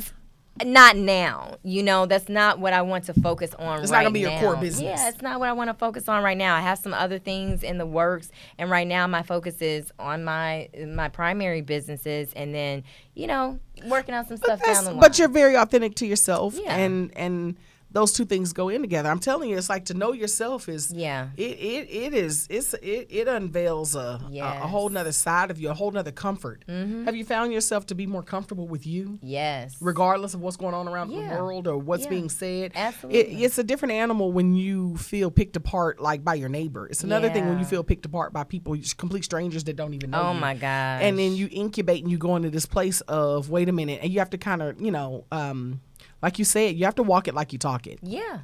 not 0.66 0.96
now. 0.98 1.58
You 1.64 1.84
know, 1.84 2.06
that's 2.08 2.30
not 2.30 2.60
what 2.60 2.74
I 2.74 2.82
want 2.82 3.06
to 3.06 3.14
focus 3.14 3.54
on 3.60 3.82
It's 3.82 3.92
not 3.92 4.00
gonna 4.02 4.12
be 4.12 4.22
your 4.22 4.40
core 4.40 4.56
business. 4.56 5.00
Yeah, 5.00 5.10
it's 5.10 5.22
not 5.22 5.40
what 5.40 5.50
I 5.50 5.54
want 5.54 5.70
to 5.70 5.74
focus 5.76 6.08
on 6.10 6.24
right 6.24 6.38
now. 6.38 6.56
I 6.56 6.62
have 6.62 6.80
some 6.80 6.94
other 6.94 7.20
things 7.20 7.62
in 7.64 7.78
the 7.78 7.86
works, 7.86 8.32
and 8.58 8.70
right 8.72 8.88
now 8.88 9.06
my 9.08 9.22
focus 9.24 9.62
is 9.62 9.92
on 10.00 10.24
my 10.24 10.70
my 10.88 11.10
primary 11.10 11.62
businesses, 11.62 12.32
and 12.36 12.54
then 12.56 12.84
you 13.14 13.28
know 13.28 13.60
working 13.86 14.16
on 14.16 14.26
some 14.28 14.38
stuff 14.38 14.64
down 14.64 14.84
the 14.84 14.92
line. 14.92 15.00
but 15.00 15.20
you're 15.20 15.28
very 15.28 15.56
authentic 15.56 15.94
to 15.96 16.08
yourself, 16.08 16.56
Yeah. 16.60 16.76
and 16.76 17.12
and 17.16 17.56
those 17.92 18.12
two 18.12 18.26
things 18.26 18.52
go 18.54 18.70
in 18.70 18.82
together. 18.82 19.10
I'm 19.10 19.20
telling 19.20 19.50
you, 19.50 19.58
it's 19.58 19.70
like 19.70 19.86
to 19.86 19.94
know 19.94 20.12
yourself 20.12 20.68
is 20.70 20.92
Yeah. 20.92 21.30
It 21.38 21.52
it, 21.60 21.90
it 21.90 22.14
is 22.14 22.46
it's 22.50 22.74
it, 22.76 23.08
it 23.10 23.28
unveils 23.28 23.96
a, 23.96 24.00
a 24.00 24.04
a 24.04 24.20
Mm-hmm. 24.20 24.68
whole 24.68 24.90
nother 24.90 25.12
side 25.12 25.52
of 25.52 25.60
you, 25.60 25.70
a 25.70 25.74
whole 25.74 25.92
nother 25.92 26.12
comfort. 26.12 26.64
Have 26.68 27.16
you 27.16 27.24
found 27.26 27.54
yourself 27.54 27.86
to 27.88 27.96
be 27.96 28.06
more 28.06 28.24
comfortable 28.24 28.68
with 28.68 28.86
you? 28.86 29.20
yes, 29.22 29.78
regardless 29.82 30.34
of 30.34 30.42
what's 30.42 30.58
going 30.58 30.74
on 30.74 30.88
around 30.88 31.12
Yeah. 31.12 31.30
the 31.36 31.42
world 31.42 31.68
or 31.68 31.78
what's 31.78 32.04
Yeah. 32.04 32.10
being 32.10 32.30
said. 32.30 32.72
Absolutely. 32.76 33.20
It, 33.20 33.46
it's 33.46 33.58
a 33.58 33.64
different 33.64 33.94
animal 33.94 34.32
when 34.32 34.54
you 34.56 34.98
feel 34.98 35.32
picked 35.32 35.56
apart 35.56 36.00
like 36.02 36.24
by 36.24 36.36
your 36.36 36.50
neighbor. 36.50 36.88
It's 36.88 37.04
another 37.04 37.30
thing 37.30 37.48
when 37.48 37.58
you 37.60 37.66
feel 37.66 37.84
picked 37.84 38.06
apart 38.06 38.34
by 38.34 38.44
people, 38.44 38.76
complete 38.98 39.24
strangers 39.24 39.64
that 39.66 39.76
don't 39.76 39.94
even 39.94 40.12
know 40.12 40.22
Oh 40.22 40.34
you. 40.34 40.40
my 40.40 40.54
gosh. 40.54 41.02
And 41.02 41.18
then 41.18 41.36
you 41.36 41.48
incubate 41.52 42.04
and 42.04 42.12
you 42.12 42.18
go 42.18 42.36
into 42.36 42.50
this 42.50 42.66
place 42.66 43.02
of 43.02 43.50
wait 43.50 43.70
a 43.70 43.72
minute, 43.72 44.00
and 44.04 44.12
you 44.12 44.20
have 44.20 44.30
to 44.32 44.38
kind 44.38 44.62
of 44.62 44.80
you 44.82 44.92
know, 44.92 45.26
um, 45.32 45.80
like 46.22 46.40
you 46.40 46.46
said, 46.46 46.76
you 46.76 46.86
have 46.86 46.96
to 46.96 47.04
walk 47.04 47.28
it 47.28 47.34
like 47.36 47.54
you 47.54 47.60
talk 47.60 47.88
it. 47.88 48.00
Yeah. 48.02 48.40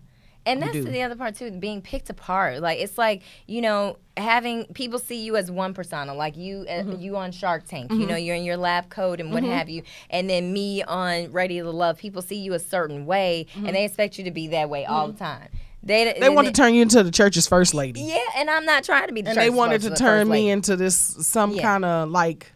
And 0.46 0.62
that's 0.62 0.74
do. 0.74 0.84
the 0.84 1.02
other 1.04 1.16
part 1.16 1.36
too, 1.36 1.50
being 1.52 1.82
picked 1.82 2.10
apart. 2.10 2.60
Like 2.62 2.78
it's 2.80 2.98
like 2.98 3.22
you 3.48 3.62
know 3.62 3.98
having 4.18 4.66
people 4.74 5.00
see 5.00 5.24
you 5.24 5.38
as 5.38 5.50
one 5.50 5.74
persona, 5.74 6.14
like 6.14 6.36
you 6.36 6.66
uh, 6.68 6.84
Mm-hmm. 6.84 7.02
you 7.02 7.16
on 7.16 7.32
Shark 7.32 7.64
Tank. 7.66 7.92
You 7.92 8.06
know 8.06 8.18
you're 8.18 8.36
in 8.36 8.44
your 8.44 8.58
lab 8.58 8.90
coat 8.90 9.22
and 9.22 9.32
what 9.32 9.44
have 9.44 9.70
you, 9.70 9.84
and 10.10 10.30
then 10.30 10.52
me 10.52 10.84
on 10.84 11.32
Ready 11.32 11.60
to 11.62 11.72
Love. 11.72 11.98
People 11.98 12.22
see 12.22 12.36
you 12.36 12.54
a 12.54 12.60
certain 12.60 13.06
way, 13.06 13.46
and 13.56 13.74
they 13.74 13.86
expect 13.86 14.18
you 14.18 14.26
to 14.26 14.32
be 14.32 14.48
that 14.50 14.70
way 14.70 14.84
all 14.86 15.08
the 15.08 15.18
time. 15.18 15.48
They 15.82 16.08
Mm-hmm. 16.08 16.20
They 16.20 16.30
want 16.30 16.48
to 16.48 16.54
turn 16.54 16.74
you 16.74 16.82
into 16.82 17.04
the 17.04 17.12
church's 17.12 17.48
first 17.48 17.74
lady. 17.74 18.02
Yeah, 18.02 18.20
and 18.36 18.50
I'm 18.50 18.66
not 18.66 18.84
trying 18.84 19.08
to 19.08 19.14
be. 19.14 19.22
The 19.22 19.30
and 19.30 19.38
they 19.40 19.50
wanted 19.50 19.82
to 19.84 19.90
first 19.92 20.02
turn 20.02 20.28
lady. 20.28 20.44
me 20.48 20.50
into 20.52 20.76
this 20.76 20.96
some 20.98 21.52
Yeah. 21.52 21.62
kind 21.62 21.86
of 21.86 22.10
like 22.10 22.52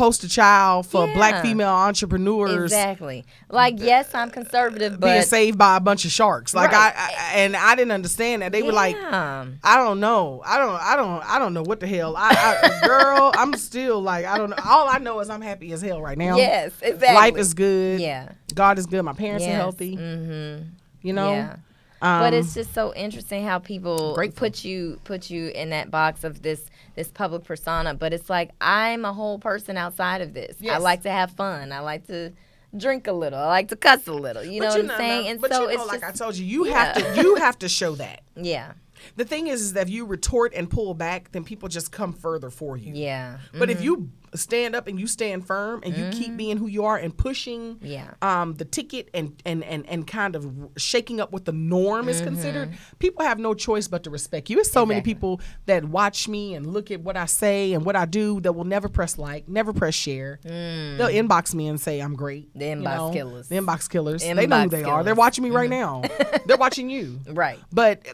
poster 0.00 0.28
child 0.28 0.86
for 0.86 1.06
black 1.08 1.42
female 1.42 1.68
entrepreneurs 1.68 2.62
Exactly. 2.62 3.24
Like 3.50 3.74
yes, 3.78 4.14
I'm 4.14 4.30
conservative, 4.30 4.98
being 4.98 5.18
but 5.18 5.26
saved 5.26 5.58
by 5.58 5.76
a 5.76 5.80
bunch 5.80 6.04
of 6.04 6.10
sharks. 6.10 6.54
Like 6.54 6.72
Right. 6.72 6.94
I, 6.96 7.10
I 7.10 7.32
and 7.40 7.56
I 7.56 7.74
didn't 7.74 7.92
understand 7.92 8.42
that. 8.42 8.52
They 8.52 8.62
were 8.62 8.72
like, 8.72 8.96
I 8.96 9.46
don't 9.64 10.00
know. 10.00 10.42
I 10.44 10.58
don't. 10.58 10.80
I 10.80 10.96
don't. 10.96 11.24
I 11.24 11.38
don't 11.38 11.54
know 11.54 11.62
what 11.62 11.80
the 11.80 11.86
hell. 11.86 12.16
I, 12.16 12.30
I 12.30 12.86
girl, 12.86 13.32
I'm 13.34 13.54
still 13.54 14.00
like 14.00 14.24
I 14.24 14.38
don't 14.38 14.50
know. 14.50 14.56
All 14.64 14.88
I 14.88 14.98
know 14.98 15.20
is 15.20 15.28
I'm 15.28 15.42
happy 15.42 15.72
as 15.72 15.82
hell 15.82 16.00
right 16.00 16.16
now. 16.16 16.36
Yes, 16.36 16.72
exactly. 16.80 17.14
Life 17.14 17.36
is 17.36 17.54
good. 17.54 18.00
Yeah. 18.00 18.30
God 18.54 18.78
is 18.78 18.86
good. 18.86 19.02
My 19.02 19.12
parents 19.12 19.44
are 19.44 19.50
healthy. 19.50 19.96
Mm-hmm. 19.96 20.64
You 21.02 21.12
know. 21.12 21.32
Yeah. 21.32 21.56
Um, 22.02 22.20
but 22.20 22.32
it's 22.32 22.54
just 22.54 22.72
so 22.72 22.94
interesting 22.94 23.44
how 23.44 23.58
people 23.58 24.14
Grateful. 24.14 24.38
put 24.38 24.64
you 24.64 24.98
put 25.04 25.28
you 25.28 25.48
in 25.48 25.70
that 25.70 25.90
box 25.90 26.24
of 26.24 26.40
this 26.40 26.70
this 26.94 27.08
public 27.08 27.44
persona. 27.44 27.94
But 27.94 28.12
it's 28.12 28.30
like 28.30 28.50
I'm 28.60 29.04
a 29.04 29.12
whole 29.12 29.38
person 29.38 29.76
outside 29.76 30.20
of 30.20 30.34
this. 30.34 30.56
I 30.68 30.78
like 30.78 31.02
to 31.02 31.10
have 31.10 31.30
fun. 31.32 31.72
I 31.72 31.80
like 31.80 32.06
to 32.08 32.32
drink 32.76 33.06
a 33.06 33.12
little. 33.12 33.38
I 33.38 33.46
like 33.46 33.68
to 33.68 33.76
cuss 33.76 34.06
a 34.06 34.12
little. 34.12 34.44
You 34.44 34.60
know 34.60 34.68
but 34.68 34.82
what 34.82 34.92
I'm 34.92 34.98
saying? 34.98 35.24
no, 35.24 35.30
and 35.30 35.40
but 35.40 35.52
so 35.52 35.62
you 35.62 35.76
know, 35.76 35.82
it's 35.82 35.92
like 35.92 36.00
just 36.00 36.22
I 36.22 36.24
told 36.24 36.36
you, 36.36 36.46
you 36.46 36.66
yeah. 36.66 36.84
have 36.84 37.14
to. 37.14 37.22
You 37.22 37.34
have 37.36 37.58
to 37.60 37.68
show 37.68 37.94
that. 37.96 38.22
yeah. 38.36 38.72
The 39.16 39.24
thing 39.24 39.46
is, 39.46 39.60
is 39.60 39.72
that 39.74 39.88
if 39.88 39.90
you 39.90 40.04
retort 40.04 40.52
and 40.54 40.70
pull 40.70 40.94
back, 40.94 41.32
then 41.32 41.44
people 41.44 41.68
just 41.68 41.92
come 41.92 42.12
further 42.12 42.50
for 42.50 42.76
you. 42.76 42.92
Yeah. 42.94 43.38
But 43.52 43.70
if 43.70 43.78
mm-hmm. 43.78 43.84
you 43.84 44.10
stand 44.34 44.76
up 44.76 44.86
and 44.86 44.98
you 45.00 45.06
stand 45.06 45.46
firm 45.46 45.80
and 45.82 45.96
you 45.96 46.08
keep 46.10 46.28
mm-hmm. 46.28 46.36
being 46.36 46.56
who 46.56 46.66
you 46.66 46.84
are 46.84 46.96
and 46.96 47.16
pushing 47.16 47.78
Yeah. 47.82 48.12
um, 48.22 48.54
the 48.54 48.64
ticket 48.64 49.08
and, 49.12 49.40
and, 49.44 49.64
and, 49.64 49.86
and 49.88 50.06
kind 50.06 50.36
of 50.36 50.52
shaking 50.76 51.20
up 51.20 51.32
what 51.32 51.44
the 51.44 51.52
norm 51.52 52.08
is 52.08 52.20
considered, 52.20 52.68
mm-hmm. 52.68 52.96
people 52.98 53.24
have 53.24 53.38
no 53.38 53.54
choice 53.54 53.88
but 53.88 54.04
to 54.04 54.10
respect 54.10 54.50
you. 54.50 54.58
It's 54.58 54.70
so 54.70 54.86
many 54.86 55.00
people 55.00 55.40
that 55.66 55.84
watch 55.84 56.28
me 56.28 56.54
and 56.54 56.66
look 56.66 56.90
at 56.90 57.00
what 57.00 57.16
I 57.16 57.26
say 57.26 57.72
and 57.72 57.84
what 57.84 57.96
I 57.96 58.06
do 58.06 58.40
that 58.40 58.52
will 58.52 58.64
never 58.64 58.88
press 58.88 59.18
like, 59.18 59.48
never 59.48 59.72
press 59.72 59.94
share. 59.94 60.38
Mm. 60.44 60.98
They'll 60.98 61.08
inbox 61.08 61.54
me 61.54 61.68
and 61.68 61.80
say 61.80 62.00
I'm 62.00 62.14
great. 62.14 62.50
The 62.54 62.66
you 62.66 62.76
inbox 62.76 62.96
know? 62.96 63.12
killers. 63.12 63.48
The 63.48 63.56
inbox 63.56 63.88
killers. 63.88 64.22
they 64.22 64.34
know 64.34 64.60
who 64.60 64.68
Inbox 64.68 64.70
they 64.70 64.84
are. 64.84 65.04
They're 65.04 65.14
watching 65.14 65.44
me 65.44 65.50
right 65.50 65.70
now. 65.70 66.02
They're 66.46 66.56
watching 66.56 66.90
you. 66.90 67.20
Right. 67.30 67.58
But 67.72 68.06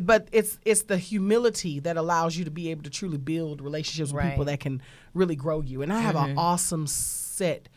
but 0.00 0.28
it's 0.32 0.58
it's 0.64 0.82
the 0.82 0.98
humility 0.98 1.78
that 1.80 1.96
allows 1.96 2.36
you 2.36 2.44
to 2.44 2.50
be 2.50 2.70
able 2.70 2.82
to 2.82 2.90
truly 2.90 3.18
build 3.18 3.60
relationships 3.60 4.12
with 4.12 4.24
people 4.24 4.44
that 4.46 4.60
can 4.60 4.82
really 5.14 5.36
grow 5.36 5.60
you. 5.60 5.82
And 5.82 5.92
I 5.92 6.00
have 6.00 6.16
an 6.16 6.36
awesome 6.38 6.86
set, 6.86 7.68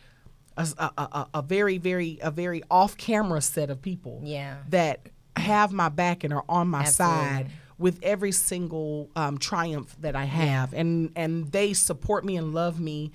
a, 0.58 0.68
a, 0.78 0.92
a, 0.98 1.28
a 1.36 1.42
very 1.42 1.78
very 1.78 2.20
a 2.22 2.32
very 2.32 2.64
off 2.72 2.98
camera 2.98 3.42
set 3.42 3.70
of 3.70 3.82
people. 3.82 4.22
Yeah. 4.24 4.58
That 4.70 5.10
have 5.36 5.72
my 5.72 5.90
back 5.90 6.24
and 6.24 6.34
are 6.34 6.44
on 6.50 6.68
my 6.68 6.82
Absolutely. 6.82 7.18
side 7.28 7.50
with 7.78 8.00
every 8.02 8.32
single 8.32 9.08
um, 9.16 9.38
triumph 9.38 9.96
that 10.02 10.16
I 10.16 10.24
have, 10.26 10.74
and 10.74 11.12
and 11.16 11.52
they 11.52 11.74
support 11.74 12.26
me 12.26 12.36
and 12.38 12.54
love 12.54 12.80
me 12.80 13.12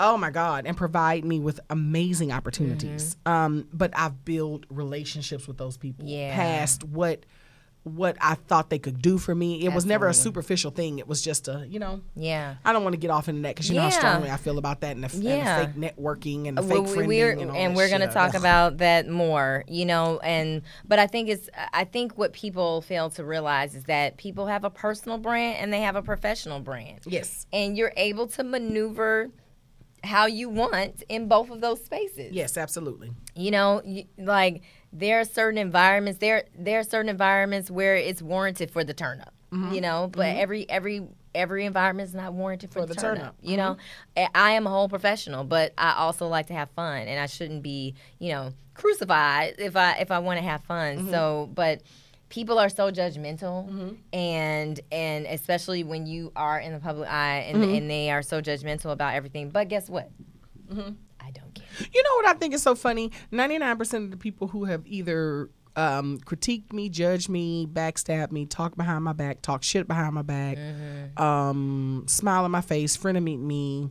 oh 0.00 0.16
my 0.16 0.28
god 0.28 0.66
and 0.66 0.76
provide 0.76 1.24
me 1.24 1.38
with 1.38 1.60
amazing 1.70 2.32
opportunities 2.32 3.16
um 3.26 3.68
but 3.72 3.92
i've 3.96 4.24
built 4.24 4.64
relationships 4.68 5.46
with 5.46 5.56
those 5.56 5.76
people 5.76 6.04
Yeah. 6.04 6.34
past 6.34 6.82
what 6.82 7.24
what 7.84 8.16
i 8.20 8.34
thought 8.34 8.70
they 8.70 8.78
could 8.78 9.02
do 9.02 9.18
for 9.18 9.34
me. 9.34 9.62
It 9.64 9.72
was 9.74 9.84
never 9.84 10.08
a 10.08 10.14
superficial 10.14 10.70
thing. 10.70 10.98
It 10.98 11.06
was 11.06 11.20
just 11.20 11.48
a 11.48 11.66
you 11.68 11.78
know 11.78 12.00
Yeah. 12.16 12.54
i 12.64 12.72
don't 12.72 12.82
want 12.82 12.94
to 12.94 12.98
get 12.98 13.10
off 13.10 13.28
into 13.28 13.42
that 13.42 13.54
because 13.54 13.68
you 13.68 13.74
know 13.76 13.82
how 13.82 13.90
strongly 13.90 14.30
i 14.30 14.38
feel 14.38 14.56
about 14.56 14.80
that 14.80 14.96
and 14.96 15.04
the, 15.04 15.14
and 15.14 15.22
the 15.22 15.82
fake 15.82 15.94
networking 15.96 16.48
and 16.48 16.56
the 16.56 16.62
We- 16.62 16.68
fake 16.70 16.78
we- 16.86 16.88
friending 16.92 17.06
we're 17.08 17.30
and, 17.32 17.50
and 17.54 17.76
we're 17.76 17.88
going 17.90 18.00
to 18.00 18.06
talk 18.08 18.32
about 18.34 18.78
that 18.78 19.06
more 19.06 19.64
you 19.68 19.84
know 19.84 20.18
and 20.22 20.62
but 20.86 20.98
i 20.98 21.06
think 21.06 21.28
it's 21.28 21.50
i 21.74 21.84
think 21.84 22.16
what 22.16 22.32
people 22.32 22.80
fail 22.80 23.10
to 23.10 23.24
realize 23.24 23.74
is 23.74 23.84
that 23.84 24.16
people 24.16 24.46
have 24.46 24.64
a 24.64 24.70
personal 24.70 25.18
brand 25.18 25.58
and 25.58 25.70
they 25.70 25.82
have 25.82 25.94
a 25.96 26.02
professional 26.02 26.60
brand. 26.60 27.00
Yes. 27.04 27.46
And 27.52 27.76
you're 27.76 27.92
able 27.96 28.26
to 28.28 28.44
maneuver 28.44 29.30
how 30.02 30.26
you 30.26 30.48
want 30.48 31.02
in 31.08 31.28
both 31.28 31.50
of 31.50 31.60
those 31.60 31.82
spaces. 31.84 32.32
Yes 32.32 32.56
absolutely. 32.56 33.10
You 33.34 33.50
know 33.50 33.82
you, 33.84 34.04
like 34.18 34.62
there 34.96 35.18
are 35.20 35.24
certain 35.24 35.58
environments 35.58 36.20
there 36.20 36.44
there 36.56 36.78
are 36.78 36.84
certain 36.84 37.08
environments 37.08 37.70
where 37.70 37.96
it's 37.96 38.22
warranted 38.22 38.70
for 38.70 38.84
the 38.84 38.94
turn 38.94 39.20
up 39.20 39.32
Mm-hmm. 39.52 39.74
you 39.74 39.80
know 39.82 40.08
but 40.12 40.34
every 40.36 40.68
every 40.68 41.06
every 41.32 41.64
environment 41.64 42.08
is 42.08 42.14
not 42.14 42.32
warranted 42.32 42.72
for, 42.72 42.80
For 42.80 42.86
the, 42.86 42.94
the 42.94 43.00
turn 43.00 43.16
turn 43.18 43.24
up 43.26 43.28
up. 43.30 43.36
you 43.40 43.56
know 43.56 43.76
Mm-hmm. 44.16 44.34
A- 44.34 44.36
i 44.36 44.50
am 44.52 44.66
a 44.66 44.70
whole 44.70 44.88
professional 44.88 45.44
but 45.44 45.72
i 45.78 45.92
also 45.94 46.26
like 46.26 46.46
to 46.48 46.54
have 46.54 46.70
fun 46.70 47.06
and 47.06 47.20
i 47.20 47.26
shouldn't 47.26 47.62
be 47.62 47.94
you 48.18 48.30
know 48.32 48.52
crucified 48.74 49.54
if 49.58 49.76
i 49.76 49.92
if 49.98 50.10
i 50.10 50.18
want 50.18 50.38
to 50.38 50.44
have 50.44 50.62
fun 50.64 50.98
Mm-hmm. 50.98 51.10
so 51.12 51.50
but 51.54 51.82
people 52.30 52.58
are 52.58 52.68
so 52.68 52.90
judgmental 52.90 53.96
and 54.12 54.80
and 54.90 55.26
especially 55.26 55.84
when 55.84 56.06
you 56.06 56.32
are 56.34 56.58
in 56.58 56.72
the 56.72 56.80
public 56.80 57.08
eye 57.08 57.44
and, 57.48 57.62
Mm-hmm. 57.62 57.74
and 57.76 57.90
they 57.90 58.10
are 58.10 58.22
so 58.22 58.40
judgmental 58.40 58.90
about 58.92 59.14
everything 59.14 59.50
but 59.50 59.68
guess 59.68 59.88
what 59.88 60.10
Mm-hmm. 60.72 60.94
I 61.26 61.30
don't 61.30 61.54
care 61.54 61.66
You 61.92 62.02
know 62.02 62.14
what 62.16 62.26
I 62.26 62.34
think 62.38 62.54
is 62.54 62.62
so 62.62 62.74
funny? 62.74 63.10
99% 63.32 64.04
of 64.04 64.10
the 64.10 64.16
people 64.16 64.48
who 64.48 64.64
have 64.64 64.82
either 64.86 65.50
um, 65.76 66.18
critiqued 66.20 66.72
me, 66.72 66.88
judged 66.88 67.28
me, 67.28 67.66
backstabbed 67.66 68.30
me, 68.30 68.46
talked 68.46 68.76
behind 68.76 69.02
my 69.02 69.12
back, 69.12 69.42
talked 69.42 69.64
shit 69.64 69.88
behind 69.88 70.14
my 70.14 70.22
back, 70.22 70.56
um, 71.18 72.04
smile 72.06 72.44
on 72.44 72.50
my 72.52 72.60
face, 72.60 72.96
frenemy 72.96 73.38
me, 73.38 73.90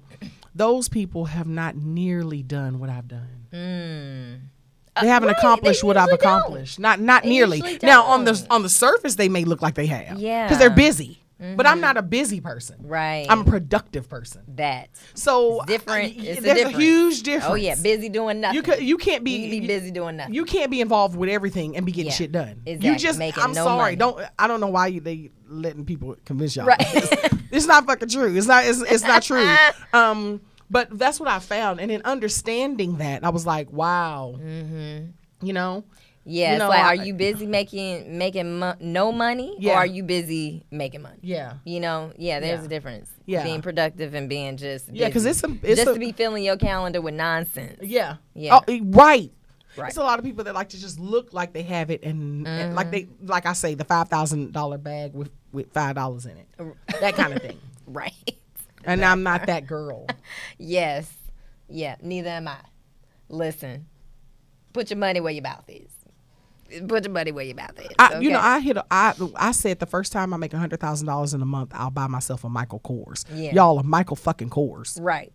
those 0.56 0.88
people 0.88 1.26
have 1.26 1.48
not 1.48 1.76
nearly 1.76 2.42
done 2.44 2.80
what 2.80 2.90
I've 2.90 3.08
done. 3.08 3.28
They 3.52 5.08
haven't 5.08 5.28
Mm. 5.30 5.32
right, 5.34 5.38
accomplished 5.38 5.82
they 5.82 5.88
what 5.88 5.98
I've 5.98 6.06
usually 6.08 6.18
don't. 6.24 6.38
accomplished. 6.38 6.80
Not 6.80 7.00
not 7.00 7.24
They 7.24 7.30
nearly. 7.30 7.80
Now 7.82 8.04
on 8.04 8.26
the 8.26 8.46
on 8.50 8.62
the 8.62 8.70
surface 8.70 9.16
they 9.16 9.28
may 9.30 9.44
look 9.44 9.62
like 9.62 9.74
they 9.76 9.88
have. 9.88 10.20
Yeah. 10.20 10.46
Because 10.46 10.60
they're 10.60 10.70
busy. 10.70 11.20
But 11.58 11.66
I'm 11.68 11.82
not 11.82 11.98
a 11.98 12.02
busy 12.02 12.40
person. 12.40 12.78
right 12.82 13.26
I'm 13.30 13.42
a 13.42 13.44
productive 13.44 14.08
person. 14.10 14.44
that 14.56 14.90
So 15.14 15.58
It's 15.58 15.66
different. 15.66 16.18
I- 16.18 16.22
It's 16.22 16.40
a 16.40 16.42
there's 16.42 16.58
a, 16.60 16.64
difference. 16.66 16.78
huge 16.78 17.24
difference. 17.24 17.52
Oh 17.52 17.56
yeah, 17.56 17.76
busy 17.76 18.08
doing 18.10 18.40
nothing. 18.42 18.56
You 18.56 18.64
can 18.64 18.84
you 18.84 18.98
can't 18.98 19.24
be 19.24 19.32
You 19.32 19.50
can 19.52 19.60
be 19.62 19.68
busy 19.68 19.92
doing 19.92 20.16
nothing. 20.18 20.34
You 20.34 20.46
can't 20.46 20.72
be 20.72 20.80
involved 20.82 21.16
with 21.18 21.30
everything 21.30 21.76
and 21.76 21.86
be 21.86 21.92
getting 21.92 22.12
Yeah, 22.12 22.16
shit 22.16 22.32
done. 22.32 22.62
You 22.66 22.96
just 22.96 23.20
Making 23.20 23.44
I'm 23.44 23.54
no 23.54 23.66
sorry. 23.66 23.82
money. 23.84 23.96
Don't 23.98 24.22
I 24.40 24.48
don't 24.48 24.62
know 24.62 24.68
why 24.68 24.88
you 24.88 25.02
they 25.02 25.32
letting 25.48 25.86
people 25.86 26.16
convince 26.26 26.56
y'all. 26.56 26.66
Right. 26.66 26.78
It's, 26.80 27.36
it's 27.52 27.66
not 27.68 27.86
fucking 27.86 28.10
true. 28.10 28.36
It's 28.36 28.48
not 28.48 28.66
it's, 28.66 28.82
it's 28.82 29.04
not 29.04 29.24
true. 29.24 29.46
Um 29.94 30.42
but 30.70 30.98
that's 30.98 31.20
what 31.20 31.28
I 31.30 31.40
found 31.40 31.80
and 31.82 31.92
in 31.92 32.02
understanding 32.04 32.98
that 32.98 33.24
I 33.24 33.30
was 33.30 33.46
like, 33.46 33.72
wow. 33.72 34.36
Mm-hmm. 34.40 35.08
You 35.46 35.54
know? 35.54 35.84
Yeah, 36.26 36.50
you 36.50 36.54
it's 36.56 36.60
know, 36.60 36.70
like, 36.70 36.84
I- 36.84 36.88
are 36.88 36.96
you 37.06 37.14
busy 37.14 37.46
making 37.48 38.18
making 38.18 38.60
mo- 38.60 38.76
no 38.80 39.12
money, 39.12 39.56
Yeah. 39.60 39.74
or 39.74 39.78
are 39.78 39.86
you 39.86 40.04
busy 40.04 40.66
making 40.72 41.02
money? 41.02 41.20
Yeah. 41.22 41.54
You 41.66 41.80
know, 41.80 42.12
yeah, 42.18 42.40
there's 42.40 42.62
Yeah. 42.62 42.66
a 42.66 42.70
difference. 42.70 43.10
Yeah. 43.26 43.44
being 43.44 43.62
productive 43.62 44.14
and 44.16 44.28
being 44.28 44.58
just 44.58 44.90
yeah, 44.90 45.08
because 45.08 45.26
it's 45.26 45.44
a- 45.44 45.58
it's 45.64 45.78
just 45.82 45.88
a- 45.90 45.94
to 45.94 46.00
be 46.00 46.12
filling 46.12 46.44
your 46.44 46.58
calendar 46.58 47.02
with 47.02 47.14
nonsense. 47.14 47.80
Yeah. 47.82 48.18
Yeah. 48.34 48.60
Oh, 48.68 48.80
right. 48.86 49.32
Right. 49.76 49.88
It's 49.88 49.98
a 49.98 50.04
lot 50.04 50.20
of 50.20 50.26
people 50.26 50.44
that 50.44 50.54
like 50.54 50.70
to 50.70 50.80
just 50.80 51.00
look 51.00 51.34
like 51.34 51.52
they 51.54 51.64
have 51.64 51.90
it 51.90 52.04
and, 52.04 52.48
and 52.48 52.76
like 52.76 52.92
they 52.92 53.04
mm-hmm. 53.04 53.26
like 53.28 53.46
I 53.48 53.54
say 53.54 53.74
the 53.74 53.86
five 53.86 54.08
thousand 54.10 54.52
dollar 54.54 54.78
bag 54.78 55.14
with 55.14 55.32
with 55.52 55.72
five 55.74 55.96
dollars 55.96 56.26
in 56.28 56.38
it, 56.38 56.48
that 57.02 57.16
kind 57.16 57.34
of 57.34 57.42
thing. 57.42 57.60
Right. 57.88 58.14
And 58.86 59.04
I'm 59.04 59.24
not 59.24 59.46
that 59.48 59.66
girl. 59.68 60.06
yes. 60.58 61.12
Yeah. 61.70 61.96
Neither 62.02 62.30
am 62.30 62.48
I. 62.48 62.58
Listen. 63.30 63.88
Put 64.74 64.90
your 64.90 64.98
money 65.00 65.20
where 65.22 65.34
your 65.34 65.44
mouth 65.44 65.66
is. 65.68 65.90
Put 66.88 67.04
your 67.06 67.14
money 67.14 67.32
where 67.32 67.46
your 67.46 67.56
mouth 67.56 67.80
is. 67.80 67.88
I, 68.00 68.20
You 68.20 68.32
know. 68.32 68.40
I 68.40 68.60
hit. 68.60 68.78
A, 68.78 68.86
I 68.92 69.14
I 69.36 69.52
said 69.52 69.80
the 69.80 69.86
first 69.86 70.12
time 70.12 70.34
I 70.34 70.38
make 70.38 70.54
hundred 70.54 70.80
thousand 70.80 71.08
dollars 71.08 71.34
in 71.34 71.42
a 71.42 71.46
month, 71.46 71.72
I'll 71.74 71.90
buy 71.92 72.08
myself 72.08 72.44
a 72.44 72.50
Michael 72.50 72.80
Kors. 72.80 73.26
Yeah. 73.34 73.54
Y'all 73.54 73.80
a 73.80 73.84
Michael 73.84 74.16
fucking 74.16 74.50
Kors. 74.50 74.98
right. 75.02 75.32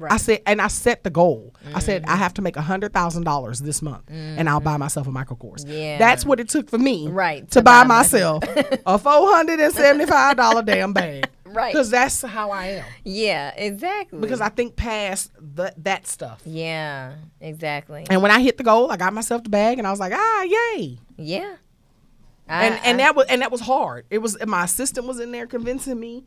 Right. 0.00 0.12
I 0.12 0.16
said, 0.18 0.42
and 0.46 0.62
I 0.62 0.68
set 0.68 1.02
the 1.02 1.10
goal. 1.10 1.56
I 1.74 1.80
said 1.80 2.02
Mm-hmm. 2.02 2.12
I 2.12 2.16
have 2.16 2.32
to 2.34 2.42
make 2.42 2.54
hundred 2.54 2.92
thousand 2.92 3.24
dollars 3.24 3.58
this 3.58 3.82
month, 3.82 4.04
and 4.08 4.48
I'll 4.48 4.60
buy 4.60 4.76
myself 4.76 5.08
a 5.08 5.10
Michael 5.10 5.34
Kors. 5.36 5.64
Yeah. 5.66 5.98
that's 5.98 6.24
what 6.24 6.38
it 6.38 6.48
took 6.48 6.70
for 6.70 6.78
me, 6.78 7.08
Right, 7.08 7.42
to, 7.48 7.54
to 7.54 7.62
buy, 7.62 7.82
buy 7.82 7.88
myself 7.88 8.44
a 8.86 8.96
four 8.96 9.34
hundred 9.34 9.58
and 9.58 9.74
seventy 9.74 10.06
five 10.06 10.36
dollar 10.36 10.62
damn 10.62 10.92
bag. 10.92 11.28
Right. 11.52 11.72
because 11.72 11.90
that's 11.90 12.22
how 12.22 12.50
I 12.50 12.66
am. 12.66 12.84
yeah. 13.04 13.52
Exactly. 13.56 14.18
Because 14.20 14.40
I 14.40 14.48
think 14.48 14.76
past 14.76 15.32
the, 15.38 15.72
that 15.78 16.06
stuff. 16.06 16.40
Yeah. 16.44 17.14
Exactly. 17.40 18.06
And 18.10 18.22
when 18.22 18.30
I 18.30 18.40
hit 18.40 18.56
the 18.58 18.64
goal, 18.64 18.90
I 18.90 18.96
got 18.96 19.12
myself 19.12 19.42
the 19.44 19.50
bag, 19.50 19.78
and 19.78 19.86
I 19.86 19.90
was 19.90 20.00
like, 20.00 20.12
ah, 20.14 20.42
yay! 20.42 20.98
Yeah. 21.16 21.56
and 22.48 22.74
I- 22.74 22.78
and 22.78 22.94
I- 23.00 23.04
that 23.04 23.16
was 23.16 23.26
and 23.28 23.42
that 23.42 23.50
was 23.52 23.60
hard. 23.62 24.06
It 24.10 24.18
was 24.18 24.36
my 24.46 24.64
assistant 24.64 25.06
was 25.06 25.20
in 25.20 25.32
there 25.32 25.46
convincing 25.46 25.98
me. 26.00 26.24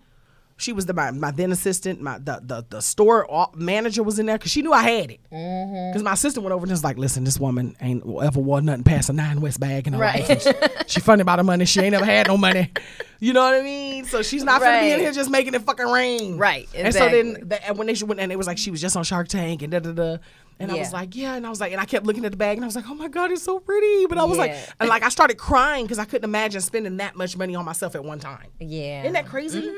She 0.61 0.73
was 0.73 0.85
the 0.85 0.93
my, 0.93 1.09
my 1.11 1.31
then 1.31 1.51
assistant. 1.51 2.01
My 2.01 2.19
the 2.19 2.39
the, 2.43 2.65
the 2.69 2.81
store 2.81 3.25
manager 3.55 4.03
was 4.03 4.19
in 4.19 4.27
there 4.27 4.37
because 4.37 4.51
she 4.51 4.61
knew 4.61 4.71
I 4.71 4.83
had 4.83 5.11
it. 5.11 5.19
Because 5.23 5.31
Mm-hmm. 5.41 6.03
my 6.03 6.13
assistant 6.13 6.43
went 6.43 6.53
over 6.53 6.63
and 6.63 6.71
was 6.71 6.83
like, 6.83 6.97
"Listen, 6.97 7.23
this 7.23 7.39
woman 7.39 7.75
ain't 7.81 8.03
ever 8.21 8.39
wore 8.39 8.61
nothing 8.61 8.83
past 8.83 9.09
a 9.09 9.13
nine 9.13 9.41
West 9.41 9.59
bag 9.59 9.87
in 9.87 9.93
her 9.93 9.99
Right. 9.99 10.29
And 10.29 10.41
She, 10.87 10.93
she 10.95 10.99
funny 10.99 11.21
about 11.21 11.39
her 11.39 11.43
money. 11.43 11.65
She 11.65 11.79
ain't 11.81 11.95
ever 11.95 12.05
had 12.05 12.27
no 12.27 12.37
money. 12.37 12.71
You 13.19 13.33
know 13.33 13.41
what 13.43 13.53
I 13.53 13.61
mean? 13.61 14.05
So 14.05 14.21
she's 14.23 14.43
not 14.43 14.61
gonna 14.61 14.81
be 14.81 14.91
in 14.91 14.99
here 14.99 15.11
just 15.11 15.29
making 15.29 15.53
it 15.53 15.61
fucking 15.61 15.85
rain. 15.87 16.37
Right, 16.37 16.67
And 16.75 16.93
so 16.93 17.07
then 17.09 17.47
the, 17.49 17.67
and 17.67 17.77
when 17.77 17.87
they 17.87 17.93
went 18.03 18.19
and 18.19 18.31
it 18.31 18.37
was 18.37 18.47
like 18.47 18.57
she 18.57 18.71
was 18.71 18.81
just 18.81 18.97
on 18.97 19.03
Shark 19.03 19.27
Tank 19.27 19.61
and 19.61 19.71
da 19.71 19.79
da 19.79 19.91
da. 19.91 20.17
And 20.59 20.71
I 20.71 20.75
was 20.75 20.93
like, 20.93 21.15
yeah, 21.15 21.33
and 21.35 21.45
I 21.45 21.49
was 21.49 21.59
like, 21.59 21.71
and 21.71 21.81
I 21.81 21.85
kept 21.85 22.05
looking 22.05 22.23
at 22.23 22.29
the 22.31 22.37
bag, 22.37 22.57
and 22.57 22.63
I 22.63 22.67
was 22.67 22.75
like, 22.75 22.87
oh 22.87 22.93
my 22.93 23.07
god, 23.07 23.31
it's 23.31 23.41
so 23.41 23.57
pretty. 23.59 24.05
But 24.05 24.19
I 24.19 24.25
was 24.25 24.37
like, 24.37 24.55
and 24.79 24.87
like 24.89 25.01
I 25.01 25.09
started 25.09 25.37
crying 25.37 25.85
because 25.85 25.97
I 25.97 26.05
couldn't 26.05 26.23
imagine 26.23 26.61
spending 26.61 26.97
that 26.97 27.15
much 27.15 27.35
money 27.35 27.55
on 27.55 27.65
myself 27.65 27.95
at 27.95 28.03
one 28.03 28.19
time. 28.19 28.47
yeah. 28.59 29.01
Isn't 29.01 29.13
that 29.13 29.25
crazy? 29.27 29.71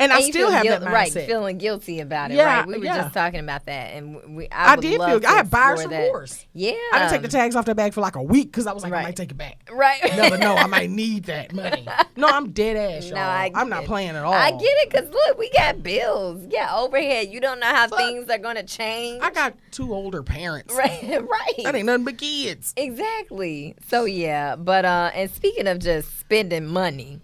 And, 0.00 0.12
I 0.12 0.16
And 0.16 0.26
you 0.26 0.32
still 0.32 0.50
have 0.50 0.62
guilt- 0.62 0.80
that 0.80 0.88
mindset. 0.88 0.92
right, 0.92 1.12
feeling 1.26 1.58
guilty 1.58 2.00
about 2.00 2.30
it. 2.30 2.34
Yeah, 2.34 2.58
right, 2.58 2.66
we 2.66 2.78
were 2.78 2.84
yeah. 2.84 3.02
just 3.02 3.14
talking 3.14 3.40
about 3.40 3.66
that, 3.66 3.94
and 3.94 4.34
we. 4.34 4.48
I, 4.48 4.72
I, 4.72 4.76
did 4.76 4.98
love 4.98 5.10
feel. 5.10 5.20
to 5.20 5.28
I 5.28 5.32
had 5.34 5.50
buyer's 5.50 5.84
remorse. 5.84 6.46
Yeah, 6.54 6.72
I 6.92 6.98
didn't 7.00 7.10
take 7.10 7.22
the 7.22 7.28
tags 7.28 7.54
off 7.54 7.66
that 7.66 7.76
bag 7.76 7.92
for 7.92 8.00
like 8.00 8.16
a 8.16 8.22
week 8.22 8.50
because 8.50 8.66
I 8.66 8.72
was 8.72 8.82
like, 8.82 8.92
I 8.92 9.02
might 9.02 9.16
take 9.16 9.30
it 9.30 9.36
back. 9.36 9.68
right. 9.70 10.00
Never 10.16 10.38
know. 10.38 10.54
I 10.54 10.66
might 10.66 10.90
need 11.02 11.24
that 11.24 11.52
money. 11.52 11.86
No, 12.16 12.26
I'm 12.28 12.50
dead 12.50 12.76
ass. 12.76 13.06
Y'all. 13.06 13.16
No, 13.16 13.20
I 13.22 13.50
I'm 13.54 13.68
not 13.68 13.84
it. 13.84 13.86
playing 13.86 14.10
at 14.10 14.24
all. 14.24 14.32
I 14.32 14.50
get 14.50 14.62
it 14.62 14.90
because 14.90 15.10
look, 15.10 15.38
we 15.38 15.50
got 15.50 15.82
bills. 15.82 16.46
Yeah, 16.50 16.74
overhead. 16.76 17.28
You 17.28 17.40
don't 17.40 17.60
know 17.60 17.66
how 17.66 17.86
things 17.88 18.28
are 18.30 18.38
gonna 18.38 18.62
change. 18.62 19.22
I 19.22 19.30
got 19.30 19.54
two 19.70 19.92
older 19.92 20.22
parents. 20.22 20.74
right, 20.74 21.02
right. 21.02 21.64
That 21.64 21.74
ain't 21.74 21.86
nothing 21.86 22.04
but 22.04 22.16
kids. 22.18 22.72
Exactly. 22.76 23.74
So 23.88 24.04
yeah, 24.06 24.56
but 24.56 24.84
uh, 24.84 25.10
and 25.14 25.30
speaking 25.30 25.66
of 25.66 25.78
just 25.78 26.18
spending 26.20 26.66
money, 26.66 27.20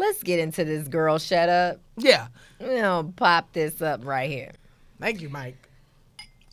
let's 0.00 0.22
get 0.22 0.38
into 0.40 0.64
this 0.64 0.88
girl. 0.88 1.18
Shut 1.18 1.48
up. 1.48 1.80
Yeah. 1.96 2.28
You 2.60 2.76
know, 2.76 3.12
pop 3.16 3.52
this 3.52 3.80
up 3.80 4.04
right 4.04 4.28
here. 4.30 4.52
Thank 4.98 5.20
you, 5.20 5.28
Mike. 5.28 5.68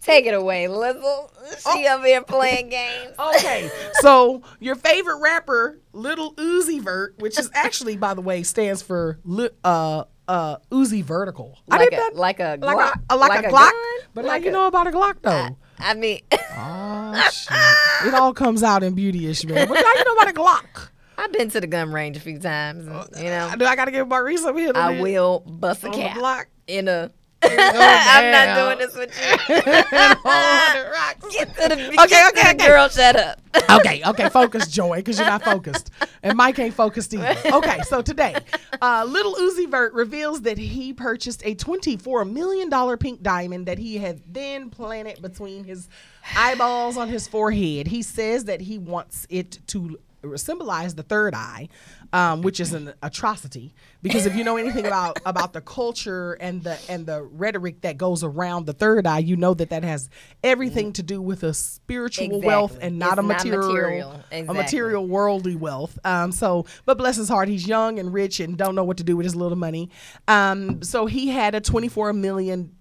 Take 0.01 0.25
it 0.25 0.33
away, 0.33 0.69
Lizzle. 0.69 1.31
She 1.73 1.85
over 1.87 2.05
here 2.05 2.21
playing 2.21 2.69
games. 2.69 3.11
Okay, 3.19 3.69
so 3.99 4.41
your 4.61 4.75
favorite 4.75 5.17
rapper, 5.19 5.79
Lil 5.91 6.33
Uzi 6.35 6.79
Vert, 6.81 7.15
which 7.19 7.37
is 7.37 7.49
actually, 7.53 7.97
by 7.97 8.13
the 8.13 8.21
way, 8.21 8.43
stands 8.43 8.81
for 8.81 9.19
uh 9.65 10.05
uh 10.29 10.57
Uzi 10.71 11.03
Vertical. 11.03 11.57
I 11.69 11.77
Like 11.77 11.89
did 11.89 11.99
a 11.99 12.01
that 12.03 12.15
like 12.15 12.39
a 12.39 12.57
like 12.61 12.77
Glock, 12.77 12.93
a 13.09 13.17
like, 13.17 13.45
a, 13.45 13.49
Glock. 13.49 13.51
gun? 13.71 13.73
But 14.13 14.23
Like 14.25 14.43
how 14.43 14.45
you 14.45 14.49
a- 14.49 14.53
know 14.53 14.67
about 14.67 14.87
a 14.87 14.91
Glock 14.91 15.15
though? 15.21 15.57
I 15.79 15.93
mean, 15.93 16.21
oh 16.57 17.29
shit! 17.31 18.07
It 18.07 18.13
all 18.13 18.33
comes 18.33 18.63
out 18.63 18.83
in 18.83 18.93
beauty-ish, 18.95 19.43
man. 19.45 19.67
But 19.67 19.77
how 19.77 19.93
you 19.93 20.05
know 20.05 20.13
about 20.13 20.29
a 20.29 20.33
Glock? 20.33 20.89
I've 21.17 21.31
been 21.33 21.49
to 21.51 21.59
the 21.61 21.67
gun 21.67 21.91
range 21.91 22.15
a 22.17 22.19
few 22.19 22.37
times. 22.39 22.85
You 23.17 23.23
know, 23.25 23.51
Do 23.57 23.65
I 23.65 23.75
gotta 23.75 23.91
give 23.91 24.07
my 24.07 24.19
research 24.19 24.55
here? 24.55 24.71
I 24.75 25.01
will 25.01 25.39
bust 25.39 25.83
a 25.83 25.89
cap 25.89 26.17
Glock. 26.17 26.45
in 26.67 26.87
a. 26.87 27.11
Oh, 27.43 27.49
I'm 27.49 28.31
not 28.31 28.55
doing 28.57 28.79
this 28.79 28.95
with 28.95 29.15
you. 29.15 29.55
Get 31.31 31.55
to 31.55 31.69
the, 31.69 32.01
Okay, 32.03 32.27
okay, 32.29 32.41
the 32.43 32.49
okay. 32.55 32.67
girl. 32.67 32.89
Shut 32.89 33.15
up. 33.15 33.39
okay, 33.69 34.01
okay, 34.05 34.29
focus, 34.29 34.67
Joy, 34.67 34.97
because 34.97 35.17
you're 35.19 35.27
not 35.27 35.43
focused, 35.43 35.91
and 36.23 36.35
Mike 36.35 36.57
ain't 36.59 36.73
focused 36.73 37.13
either. 37.13 37.35
Okay, 37.53 37.81
so 37.83 38.01
today, 38.01 38.35
uh, 38.81 39.05
Lil 39.07 39.35
Uzi 39.35 39.69
Vert 39.69 39.93
reveals 39.93 40.41
that 40.41 40.57
he 40.57 40.93
purchased 40.93 41.45
a 41.45 41.53
24 41.53 42.25
million 42.25 42.69
dollar 42.69 42.97
pink 42.97 43.21
diamond 43.21 43.67
that 43.67 43.77
he 43.77 43.97
had 43.97 44.21
then 44.31 44.69
planted 44.71 45.21
between 45.21 45.63
his 45.63 45.87
eyeballs 46.35 46.97
on 46.97 47.07
his 47.07 47.27
forehead. 47.27 47.87
He 47.87 48.01
says 48.01 48.45
that 48.45 48.61
he 48.61 48.77
wants 48.79 49.27
it 49.29 49.59
to 49.67 49.97
symbolize 50.35 50.95
the 50.95 51.03
third 51.03 51.33
eye, 51.33 51.69
um, 52.11 52.41
which 52.41 52.59
is 52.59 52.73
an 52.73 52.93
atrocity. 53.01 53.73
Because 54.01 54.25
if 54.25 54.35
you 54.35 54.43
know 54.43 54.57
anything 54.57 54.85
about 54.85 55.19
about 55.25 55.53
the 55.53 55.61
culture 55.61 56.33
and 56.33 56.63
the 56.63 56.77
and 56.89 57.05
the 57.05 57.23
rhetoric 57.23 57.81
that 57.81 57.97
goes 57.97 58.23
around 58.23 58.65
the 58.65 58.73
third 58.73 59.07
eye, 59.07 59.19
you 59.19 59.35
know 59.35 59.53
that 59.53 59.69
that 59.69 59.83
has 59.83 60.09
everything 60.43 60.91
to 60.93 61.03
do 61.03 61.21
with 61.21 61.43
a 61.43 61.53
spiritual 61.53 62.41
wealth 62.41 62.77
and 62.81 62.99
not 62.99 63.13
It's 63.17 63.19
a 63.19 63.21
not 63.21 63.45
material, 63.45 64.11
material. 64.11 64.49
a 64.49 64.53
material 64.53 65.07
worldly 65.07 65.55
wealth. 65.55 65.97
Um, 66.03 66.31
so, 66.31 66.65
but 66.85 66.97
bless 66.97 67.15
his 67.15 67.29
heart, 67.29 67.47
he's 67.47 67.67
young 67.67 67.99
and 67.99 68.11
rich 68.11 68.39
and 68.39 68.57
don't 68.57 68.75
know 68.75 68.83
what 68.83 68.97
to 68.97 69.03
do 69.03 69.15
with 69.15 69.25
his 69.25 69.35
little 69.35 69.57
money. 69.57 69.89
Um, 70.27 70.81
so 70.83 71.05
he 71.05 71.29
had 71.29 71.55
a 71.55 71.61
twenty-four 71.61 72.13
million 72.13 72.73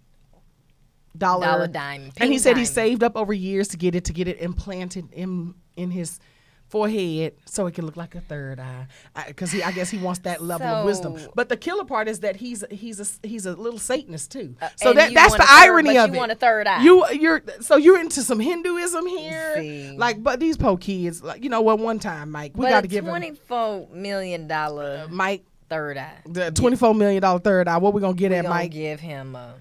dollar 1.16 1.46
Dollar 1.46 1.66
diamond, 1.68 2.12
and 2.18 2.30
he 2.30 2.38
said 2.38 2.56
he 2.59 2.64
saved 2.66 3.02
up 3.02 3.16
over 3.16 3.32
years 3.32 3.68
to 3.68 3.76
get 3.76 3.94
it 3.94 4.04
to 4.04 4.12
get 4.12 4.28
it 4.28 4.38
implanted 4.40 5.12
in 5.12 5.54
in 5.76 5.90
his 5.90 6.20
forehead 6.68 7.35
so 7.44 7.66
it 7.66 7.74
can 7.74 7.87
look 7.87 7.96
like 7.96 8.14
a 8.16 8.20
third 8.20 8.59
eye 8.59 8.87
because 9.29 9.52
he 9.52 9.62
I 9.62 9.70
guess 9.72 9.88
he 9.88 9.98
wants 9.98 10.20
that 10.20 10.42
level 10.42 10.66
of 10.66 10.85
wisdom. 10.85 11.16
But 11.35 11.48
the 11.48 11.57
killer 11.57 11.85
part 11.85 12.09
is 12.09 12.20
that 12.20 12.37
he's 12.37 12.64
he's 12.70 12.98
a 13.00 13.26
he's 13.26 13.46
a 13.46 13.55
little 13.55 13.79
Satanist 13.79 14.33
too. 14.33 14.57
Uh, 14.61 14.68
so 14.76 14.92
that, 14.92 15.14
that's 15.14 15.33
the 15.35 15.38
third- 15.38 15.46
irony 15.48 15.96
of 15.96 16.09
you 16.11 16.14
it. 16.14 16.18
want 16.18 16.33
a 16.33 16.35
third 16.35 16.66
eye. 16.66 16.83
You 16.83 17.07
you're 17.12 17.42
so 17.61 17.76
you're 17.76 18.00
into 18.00 18.22
some 18.22 18.40
Hinduism 18.40 19.07
here, 19.07 19.55
See. 19.57 19.96
like 19.96 20.22
but 20.22 20.40
these 20.40 20.57
poor 20.57 20.76
kids, 20.76 21.22
like 21.22 21.42
you 21.44 21.50
know 21.50 21.61
what? 21.61 21.79
One 21.79 21.98
time, 21.98 22.31
Mike, 22.33 22.52
we 22.57 22.66
got 22.68 22.81
to 22.83 22.88
give 22.88 23.05
him 23.05 23.11
twenty-four 23.11 23.88
million 23.92 24.48
dollar 24.48 25.07
Mike 25.09 25.44
third 25.68 25.96
eye. 25.98 26.18
the 26.26 26.50
twenty 26.50 26.76
four 26.76 26.94
million 26.94 27.22
dollar 27.22 27.38
third 27.38 27.68
eye. 27.68 27.79
What 27.79 27.94
we 27.94 28.00
gonna 28.00 28.14
get 28.14 28.33
We 28.33 28.38
at, 28.38 28.42
gonna 28.42 28.55
Mike? 28.55 28.72
give 28.72 28.98
him 29.00 29.37
a. 29.37 29.55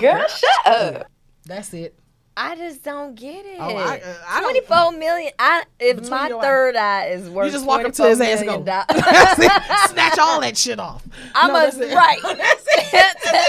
Girl, 0.00 0.26
shut 0.28 0.66
up. 0.66 1.10
That's 1.44 1.74
it. 1.74 1.94
I 2.42 2.56
just 2.56 2.82
don't 2.82 3.14
get 3.14 3.44
it. 3.44 3.56
Oh, 3.60 3.76
I- 3.76 3.98
uh, 4.00 4.14
I 4.28 4.40
Twenty-four 4.42 4.92
million. 4.92 5.32
I 5.38 5.64
if 5.78 6.08
my 6.08 6.28
third 6.30 6.74
eye 6.74 7.06
is 7.08 7.28
worth 7.28 7.46
You 7.46 7.52
just 7.52 7.66
walk 7.66 7.84
up 7.84 7.92
to 7.92 8.04
his 8.08 8.20
ass 8.20 8.40
and 8.40 8.48
go, 8.48 8.60
snatch 9.88 10.18
all 10.18 10.40
that 10.40 10.56
shit 10.56 10.78
off. 10.80 11.02
I'm 11.34 11.48
No, 11.52 11.56
a 11.56 11.94
right. 11.94 12.18
That's 12.22 12.66
it. 12.66 13.46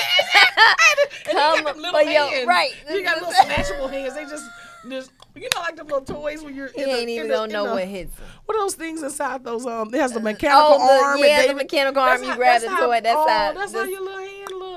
Come 1.32 1.64
little 1.64 1.92
for 1.92 2.02
your- 2.02 2.28
hands. 2.30 2.48
right. 2.48 2.72
You 2.90 3.04
got 3.04 3.16
little 3.22 3.32
snatchable 3.34 3.90
hands. 3.92 4.14
They 4.16 4.26
just, 4.26 4.44
just 4.90 5.12
you 5.36 5.44
know, 5.56 5.62
like 5.62 5.76
the 5.78 5.84
little 5.86 6.02
toys 6.02 6.44
when 6.44 6.54
you're. 6.56 6.70
He 6.76 6.82
in 6.84 6.90
the, 6.90 6.96
ain't 6.96 7.04
in 7.04 7.10
even 7.10 7.28
the, 7.30 7.34
gonna 7.34 7.44
in 7.46 7.52
know 7.54 7.66
the- 7.68 7.74
what 7.76 7.88
hits 7.88 8.18
him. 8.18 8.26
What 8.46 8.58
are 8.58 8.62
those 8.64 8.76
things 8.76 9.02
inside 9.04 9.44
those? 9.46 9.66
Um, 9.66 9.94
it 9.94 10.02
has 10.02 10.12
the 10.12 10.20
mechanical 10.20 10.64
Oh, 10.70 10.78
the- 11.00 11.04
arm. 11.06 11.20
yeah, 11.20 11.48
the 11.48 11.54
mechanical 11.56 12.02
arm, 12.02 12.24
you 12.24 12.36
grab 12.36 12.60
the 12.62 12.68
that's 12.68 12.80
how- 12.80 12.86
toy, 12.88 13.00
that's 13.02 13.16
oh, 13.18 13.28
how- 13.28 13.54
That's 13.54 13.74
how 13.74 13.84
your 13.84 14.02
little. 14.04 14.20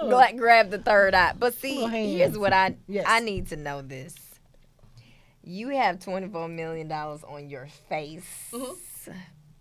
Like 0.08 0.36
grab 0.36 0.70
the 0.70 0.78
third 0.78 1.14
eye. 1.14 1.32
But 1.38 1.54
see, 1.54 1.86
here's 1.86 2.36
what 2.38 2.52
I 2.52 2.76
Yes. 2.88 3.04
I 3.08 3.20
need 3.20 3.48
to 3.48 3.56
know 3.56 3.82
this. 3.82 4.14
You 5.42 5.68
have 5.70 6.00
twenty 6.00 6.28
four 6.28 6.48
million 6.48 6.88
dollars 6.88 7.22
on 7.24 7.48
your 7.50 7.68
face, 7.88 8.24
Mm-hmm. 8.52 9.12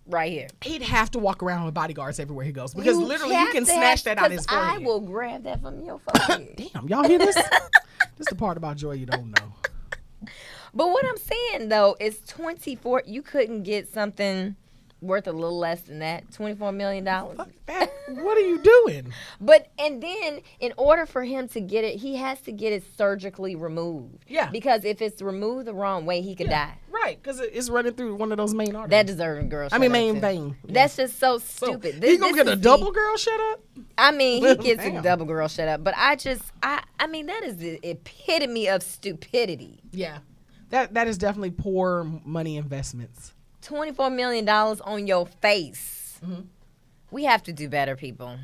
right 0.07 0.31
here. 0.31 0.47
He'd 0.61 0.81
have 0.81 1.11
to 1.11 1.19
walk 1.19 1.43
around 1.43 1.65
with 1.65 1.73
bodyguards 1.73 2.19
everywhere 2.19 2.45
he 2.45 2.51
goes 2.53 2.73
because 2.73 2.97
literally 2.97 3.35
you 3.35 3.49
can 3.51 3.65
snatch 3.65 4.03
that 4.05 4.17
out 4.17 4.27
of 4.27 4.31
his 4.31 4.45
forehead. 4.45 4.75
I 4.81 4.85
will 4.85 5.01
grab 5.01 5.43
that 5.43 5.61
from 5.61 5.81
your 5.83 5.99
forehead. 6.15 6.69
Damn, 6.73 6.87
y'all 6.87 7.03
hear 7.03 7.19
this? 7.19 7.35
this 8.17 8.21
is 8.21 8.25
the 8.27 8.35
part 8.35 8.55
about 8.57 8.77
joy 8.77 8.93
you 8.93 9.05
don't 9.05 9.27
know. 9.39 10.27
but 10.73 10.87
what 10.89 11.05
I'm 11.05 11.17
saying 11.17 11.67
though 11.69 11.97
is 11.99 12.19
twenty 12.27 12.75
four. 12.75 13.03
You 13.05 13.21
couldn't 13.21 13.63
get 13.63 13.91
something 13.91 14.55
worth 15.03 15.27
a 15.27 15.31
little 15.31 15.57
less 15.59 15.81
than 15.81 15.99
that. 15.99 16.31
Twenty 16.31 16.55
four 16.55 16.71
million 16.71 17.03
dollars. 17.03 17.37
What 17.37 18.37
are 18.37 18.41
you 18.41 18.59
doing? 18.61 19.13
But 19.41 19.71
and 19.77 20.01
then 20.01 20.39
in 20.59 20.73
order 20.77 21.05
for 21.05 21.23
him 21.23 21.47
to 21.49 21.59
get 21.61 21.83
it, 21.83 21.97
he 21.99 22.15
has 22.17 22.39
to 22.41 22.51
get 22.51 22.71
it 22.73 22.83
surgically 22.97 23.55
removed. 23.55 24.23
Yeah. 24.27 24.49
Because 24.49 24.85
if 24.85 25.01
it's 25.01 25.21
removed 25.21 25.67
the 25.67 25.73
wrong 25.73 26.05
way, 26.05 26.21
he 26.21 26.33
could 26.35 26.49
die. 26.49 26.77
Right, 26.89 27.21
because 27.21 27.39
it's 27.41 27.69
running 27.69 27.93
through 27.93 28.15
one 28.15 28.31
of 28.31 28.37
those 28.37 28.53
main 28.53 28.75
arteries. 28.75 28.91
That 28.91 29.07
deserving 29.07 29.49
girl. 29.49 29.67
I 29.71 29.77
mean, 29.79 29.91
main 29.91 30.21
vein. 30.21 30.55
Yeah. 30.65 30.73
That's 30.73 30.95
just 30.95 31.19
so 31.19 31.39
So, 31.39 31.67
stupid. 31.67 32.01
he 32.03 32.17
gonna 32.17 32.33
get 32.33 32.47
a 32.47 32.51
the- 32.51 32.55
double 32.55 32.91
girl 32.91 33.17
shut 33.17 33.39
up? 33.51 33.59
I 33.97 34.11
mean, 34.11 34.45
he 34.45 34.55
gets 34.63 34.83
Damn. 34.83 34.97
a 34.97 35.01
double 35.01 35.25
girl 35.25 35.47
shut 35.47 35.67
up. 35.67 35.83
But 35.83 35.93
I 35.97 36.15
just, 36.15 36.43
I, 36.61 36.83
I 36.99 37.07
mean, 37.07 37.25
that 37.25 37.43
is 37.43 37.57
the 37.57 37.79
epitome 37.83 38.67
of 38.69 38.83
stupidity. 38.83 39.81
Yeah. 39.91 40.19
That 40.69 40.93
that 40.93 41.07
is 41.07 41.17
definitely 41.17 41.51
poor 41.51 42.03
money 42.25 42.57
investments. 42.57 43.33
Twenty-four 43.63 44.09
million 44.09 44.45
dollars 44.45 44.81
on 44.81 45.07
your 45.07 45.25
face. 45.25 46.19
Mm-hmm. 46.23 46.41
We 47.11 47.23
have 47.25 47.43
to 47.43 47.53
do 47.53 47.69
better, 47.69 47.95
people. 47.95 48.37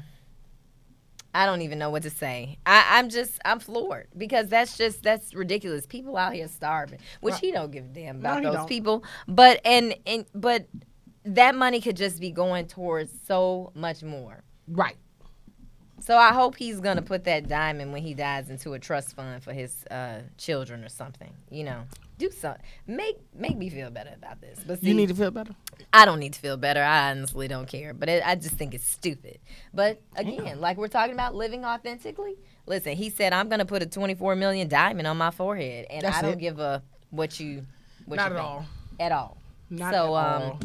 I 1.34 1.46
don't 1.46 1.62
even 1.62 1.78
know 1.78 1.92
what 1.92 2.04
to 2.04 2.10
say. 2.10 2.58
I, 2.66 2.98
I'm 2.98 3.10
just, 3.10 3.40
I'm 3.46 3.60
floored 3.60 4.08
because 4.18 4.48
that's 4.48 4.76
just, 4.78 5.04
that's 5.04 5.36
ridiculous. 5.36 5.86
People 5.86 6.18
out 6.18 6.34
here 6.34 6.48
starving, 6.48 7.00
which 7.22 7.34
Right. 7.34 7.42
he 7.42 7.52
don't 7.52 7.70
give 7.72 7.86
a 7.86 7.88
damn 7.90 8.18
about 8.18 8.40
he 8.40 8.46
those 8.46 8.56
don't. 8.56 8.68
people. 8.68 9.04
But 9.28 9.62
and 9.64 9.96
and 10.08 10.26
but 10.34 10.68
that 11.26 11.54
money 11.54 11.82
could 11.82 11.98
just 11.98 12.20
be 12.20 12.32
going 12.32 12.66
towards 12.68 13.12
so 13.28 13.72
much 13.76 14.02
more. 14.02 14.44
Right. 14.68 14.98
So 16.00 16.18
I 16.18 16.34
hope 16.34 16.56
he's 16.56 16.80
gonna 16.80 17.02
put 17.04 17.26
that 17.26 17.48
diamond 17.48 17.92
when 17.94 18.02
he 18.02 18.14
dies 18.16 18.50
into 18.50 18.74
a 18.74 18.80
trust 18.80 19.16
fund 19.16 19.44
for 19.44 19.54
his 19.54 19.86
uh, 19.92 20.22
children 20.38 20.84
or 20.84 20.90
something. 20.90 21.34
You 21.52 21.66
know, 21.66 21.84
do 22.20 22.30
something. 22.30 22.62
Make 22.86 23.18
make 23.34 23.58
me 23.58 23.70
feel 23.70 23.90
better 23.90 24.12
about 24.16 24.40
this. 24.42 24.60
But 24.68 24.80
see, 24.82 24.90
You 24.90 24.94
need 24.94 25.10
to 25.10 25.16
feel 25.16 25.32
better. 25.32 25.56
I 25.92 26.06
don't 26.06 26.20
need 26.20 26.34
to 26.34 26.40
feel 26.40 26.58
better. 26.58 26.84
I 26.84 27.10
honestly 27.10 27.48
don't 27.48 27.68
care. 27.68 27.94
But 27.96 28.10
it, 28.10 28.22
I 28.24 28.36
just 28.36 28.54
think 28.56 28.74
it's 28.76 28.86
stupid. 28.88 29.40
But 29.74 30.00
again, 30.16 30.60
like 30.62 30.78
we're 30.78 30.88
talking 30.90 31.14
about 31.14 31.34
living 31.34 31.66
authentically. 31.66 32.36
Listen, 32.68 32.96
he 32.96 33.10
said 33.10 33.34
I'm 33.34 33.50
gonna 33.50 33.66
put 33.66 33.82
a 33.82 33.88
24 33.88 34.36
million 34.36 34.68
diamond 34.68 35.08
on 35.08 35.18
my 35.18 35.32
forehead, 35.32 35.88
and 35.90 36.04
That's 36.04 36.18
I 36.18 36.22
don't 36.22 36.34
it. 36.34 36.40
give 36.40 36.60
a 36.60 36.84
what 37.10 37.40
you 37.40 37.66
what 38.06 38.18
Not 38.18 38.32
you 38.32 38.38
at 38.38 38.42
think. 38.42 38.48
all. 38.48 38.66
at 39.00 39.12
all. 39.12 39.38
Not 39.72 39.94
so 39.94 40.16
at 40.16 40.26
um. 40.36 40.42
all. 40.44 40.60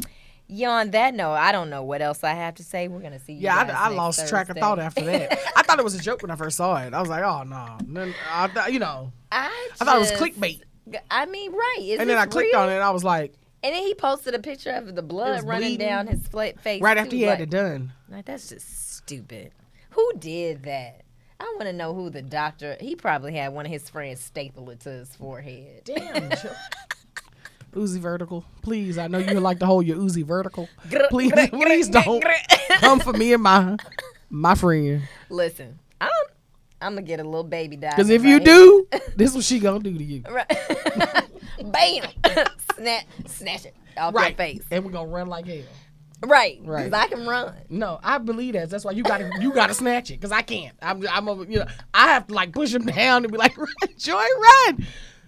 Yeah, 0.47 0.69
on 0.69 0.91
that 0.91 1.15
note, 1.15 1.33
I 1.33 1.51
don't 1.51 1.71
know 1.71 1.81
what 1.81 2.03
else 2.03 2.23
I 2.23 2.33
have 2.35 2.53
to 2.55 2.63
say. 2.63 2.87
We're 2.87 2.99
gonna 2.99 3.17
see. 3.17 3.33
You 3.33 3.39
Yeah, 3.45 3.65
guys 3.65 3.75
I, 3.75 3.85
I 3.85 3.87
next 3.87 3.97
lost 3.97 4.27
track 4.29 4.49
of 4.49 4.57
thought 4.57 4.77
after 4.77 5.03
that. 5.05 5.39
I 5.55 5.63
thought 5.63 5.79
it 5.79 5.83
was 5.83 5.95
a 5.95 5.99
joke 5.99 6.21
when 6.21 6.29
I 6.29 6.35
first 6.35 6.57
saw 6.57 6.75
it. 6.85 6.93
I 6.93 6.99
was 6.99 7.09
like, 7.09 7.23
oh 7.23 7.41
no. 7.41 7.77
And 7.79 7.97
Then 7.97 8.13
I 8.31 8.47
thought, 8.49 8.71
you 8.71 8.77
know, 8.77 9.11
I, 9.31 9.69
I 9.81 9.85
thought 9.85 9.95
it 9.95 9.99
was 9.99 10.11
clickbait. 10.11 10.61
I 11.09 11.25
mean, 11.25 11.51
right? 11.53 11.77
Is 11.81 11.99
and 11.99 12.09
then 12.09 12.17
I 12.17 12.25
clicked 12.25 12.51
real? 12.53 12.61
on 12.61 12.69
it 12.69 12.75
and 12.75 12.83
I 12.83 12.91
was 12.91 13.03
like, 13.03 13.33
And 13.63 13.73
then 13.73 13.81
he 13.83 13.95
posted 13.95 14.35
a 14.35 14.39
picture 14.39 14.71
of 14.71 14.93
the 14.95 15.01
blood 15.01 15.43
running 15.43 15.69
bleeding. 15.69 15.87
down 15.87 16.07
his 16.07 16.27
face. 16.27 16.81
right 16.81 16.93
too, 16.95 16.99
after 16.99 17.15
he 17.15 17.23
had 17.23 17.31
like, 17.31 17.39
it 17.39 17.49
done. 17.49 17.93
Like 18.09 18.25
that's 18.25 18.49
just 18.49 18.95
stupid. 18.95 19.51
Who 19.91 20.11
did 20.19 20.63
that? 20.63 21.01
I 21.39 21.43
want 21.57 21.63
to 21.67 21.73
know 21.73 21.93
who 21.93 22.09
the 22.09 22.21
doctor. 22.21 22.77
He 22.79 22.95
probably 22.95 23.33
had 23.33 23.53
one 23.53 23.65
of 23.65 23.71
his 23.71 23.89
friends 23.89 24.21
staple 24.21 24.69
it 24.69 24.79
to 24.81 24.89
his 24.89 25.15
forehead. 25.15 25.81
Damn. 25.85 26.29
Uzi 27.73 27.99
vertical. 27.99 28.45
Please, 28.61 28.97
I 28.97 29.07
know 29.07 29.17
you 29.17 29.39
like 29.41 29.59
to 29.59 29.65
hold 29.65 29.85
your 29.85 29.97
Uzi 29.97 30.23
vertical. 30.23 30.69
Please, 31.09 31.33
please 31.49 31.89
don't 31.89 32.23
come 32.79 33.01
for 33.01 33.11
me 33.11 33.33
and 33.33 33.43
my 33.43 33.75
my 34.29 34.55
friend. 34.55 35.01
Listen, 35.29 35.79
I'm 36.85 36.93
gonna 36.93 37.01
get 37.01 37.19
a 37.19 37.23
little 37.23 37.43
baby 37.43 37.75
diamond. 37.77 37.97
Because 37.97 38.09
if 38.09 38.23
you 38.23 38.35
right 38.37 38.45
do, 38.45 38.87
this 39.15 39.31
is 39.31 39.35
what 39.35 39.43
she 39.45 39.59
gonna 39.59 39.79
do 39.79 39.97
to 39.97 40.03
you. 40.03 40.23
right, 40.29 40.47
bam, 41.65 42.09
snatch, 42.75 43.05
snatch 43.27 43.65
it 43.65 43.75
off 43.97 44.13
your 44.13 44.31
face. 44.31 44.61
And 44.71 44.85
we're 44.85 44.91
gonna 44.91 45.09
run 45.09 45.27
like 45.27 45.45
hell. 45.47 45.63
Right, 46.23 46.59
Right. 46.63 46.85
Because 46.85 46.93
I 46.93 47.07
can 47.07 47.25
run. 47.27 47.53
No, 47.69 47.99
I 48.01 48.17
believe 48.19 48.53
that. 48.53 48.69
That's 48.69 48.85
why 48.85 48.91
you 48.91 49.03
gotta 49.03 49.29
you 49.39 49.51
gotta 49.53 49.73
snatch 49.73 50.11
it. 50.11 50.21
Cause 50.21 50.31
I 50.31 50.41
can't. 50.43 50.75
I'm 50.81 51.05
I'm 51.07 51.27
a, 51.27 51.35
you 51.45 51.59
know 51.59 51.65
I 51.93 52.07
have 52.13 52.27
to 52.27 52.33
like 52.33 52.51
push 52.53 52.73
him 52.73 52.85
down 52.85 53.23
and 53.25 53.31
be 53.31 53.37
like, 53.37 53.57
run, 53.57 53.67
Joy, 53.97 54.13
run. 54.67 54.87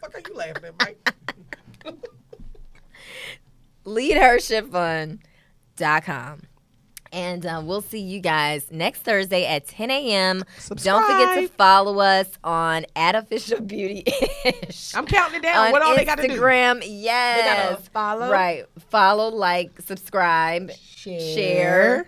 What 0.00 0.14
are 0.14 0.20
you 0.26 0.34
laughing 0.34 0.64
at, 0.64 0.74
Mike? 0.80 1.14
leadhershipfund.com. 3.84 6.42
And 7.12 7.44
uh, 7.44 7.60
we'll 7.62 7.82
see 7.82 8.00
you 8.00 8.20
guys 8.20 8.70
next 8.70 9.00
Thursday 9.02 9.44
at 9.44 9.66
10 9.66 9.90
a.m. 9.90 10.44
Don't 10.68 11.04
forget 11.04 11.40
to 11.40 11.48
follow 11.48 11.98
us 12.00 12.26
on 12.42 12.86
at 12.96 13.14
official 13.14 13.60
beauty 13.60 14.02
ish. 14.44 14.94
I'm 14.94 15.04
counting 15.04 15.40
it 15.40 15.42
down. 15.42 15.66
on 15.66 15.72
what 15.72 15.82
all 15.82 15.94
they 15.94 16.06
gotta 16.06 16.26
do? 16.26 16.34
Instagram, 16.34 16.82
yes. 16.86 17.86
follow. 17.88 18.30
Right. 18.30 18.64
Follow, 18.88 19.28
like, 19.28 19.80
subscribe, 19.82 20.70
share. 20.72 22.06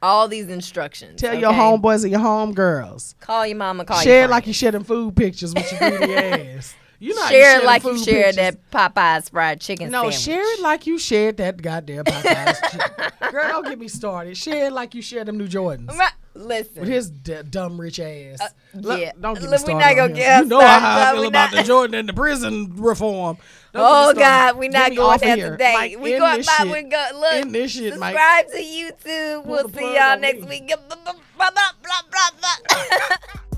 All 0.00 0.26
these 0.26 0.48
instructions. 0.48 1.20
Tell 1.20 1.34
your 1.34 1.52
homeboys 1.52 2.02
and 2.02 2.10
your 2.10 2.20
homegirls. 2.20 3.14
Call 3.20 3.46
your 3.46 3.56
mama, 3.56 3.84
call 3.84 4.00
Share 4.00 4.20
your 4.20 4.28
like 4.28 4.48
you 4.48 4.52
share 4.52 4.72
them 4.72 4.82
food 4.82 5.14
pictures 5.14 5.54
with 5.54 5.70
your 5.70 5.90
greedy 5.90 6.14
ass. 6.56 6.74
You 7.02 7.14
know 7.16 7.26
share 7.26 7.58
it 7.60 7.64
like 7.64 7.82
you 7.82 7.98
shared 7.98 8.36
pictures. 8.36 8.56
that 8.70 8.70
Popeyes 8.94 9.30
fried 9.30 9.60
chicken 9.60 9.90
No, 9.90 10.02
sandwich. 10.02 10.20
share 10.20 10.54
it 10.54 10.60
like 10.62 10.86
you 10.86 10.98
shared 10.98 11.36
that 11.38 11.60
goddamn 11.60 12.04
Popeyes 12.04 12.70
chicken. 12.70 13.30
Girl, 13.32 13.48
don't 13.48 13.66
get 13.68 13.78
me 13.80 13.88
started. 13.88 14.36
Share 14.36 14.66
it 14.66 14.72
like 14.72 14.94
you 14.94 15.02
shared 15.02 15.26
them 15.26 15.36
New 15.36 15.48
Jordans. 15.48 15.92
Listen. 16.34 16.80
With 16.80 16.88
his 16.88 17.10
d- 17.10 17.42
dumb 17.50 17.78
rich 17.80 17.98
ass. 18.00 18.40
Uh, 18.40 18.96
yeah. 18.96 19.12
Don't 19.20 19.38
get 19.38 19.50
me 19.50 19.58
started. 19.58 19.66
we 19.66 19.74
not 19.82 19.96
gonna 19.96 20.12
get 20.14 20.42
You 20.44 20.48
know 20.48 20.60
how 20.60 21.10
I 21.10 21.12
feel 21.14 21.26
about 21.26 21.50
the 21.50 21.62
Jordan 21.64 21.94
and 21.96 22.08
the 22.08 22.12
prison 22.14 22.72
reform. 22.76 23.36
Don't 23.72 23.82
Oh 23.84 24.12
get 24.12 24.16
me 24.16 24.22
started. 24.22 24.52
God, 24.52 24.58
we 24.58 24.68
Get 24.68 24.78
not 24.78 24.96
going 24.96 25.18
there 25.20 25.36
here. 25.36 25.50
today. 25.50 25.72
Mike, 25.74 25.98
we 25.98 26.10
going 26.16 26.42
by. 26.42 26.64
We 26.72 26.82
go 26.84 27.06
look. 27.18 27.32
End 27.34 27.52
this 27.54 27.72
shit, 27.72 27.98
Mike. 27.98 28.14
subscribe 28.16 28.46
to 28.48 28.58
YouTube. 28.62 29.44
We'll 29.46 29.68
see 29.70 29.94
y'all 29.96 30.18
next 30.20 30.42
me. 30.42 30.60
week. 30.60 30.68
Blah, 30.68 30.96
blah, 30.96 31.12
blah, 31.36 31.50
blah, 32.10 32.30
blah. 32.38 33.16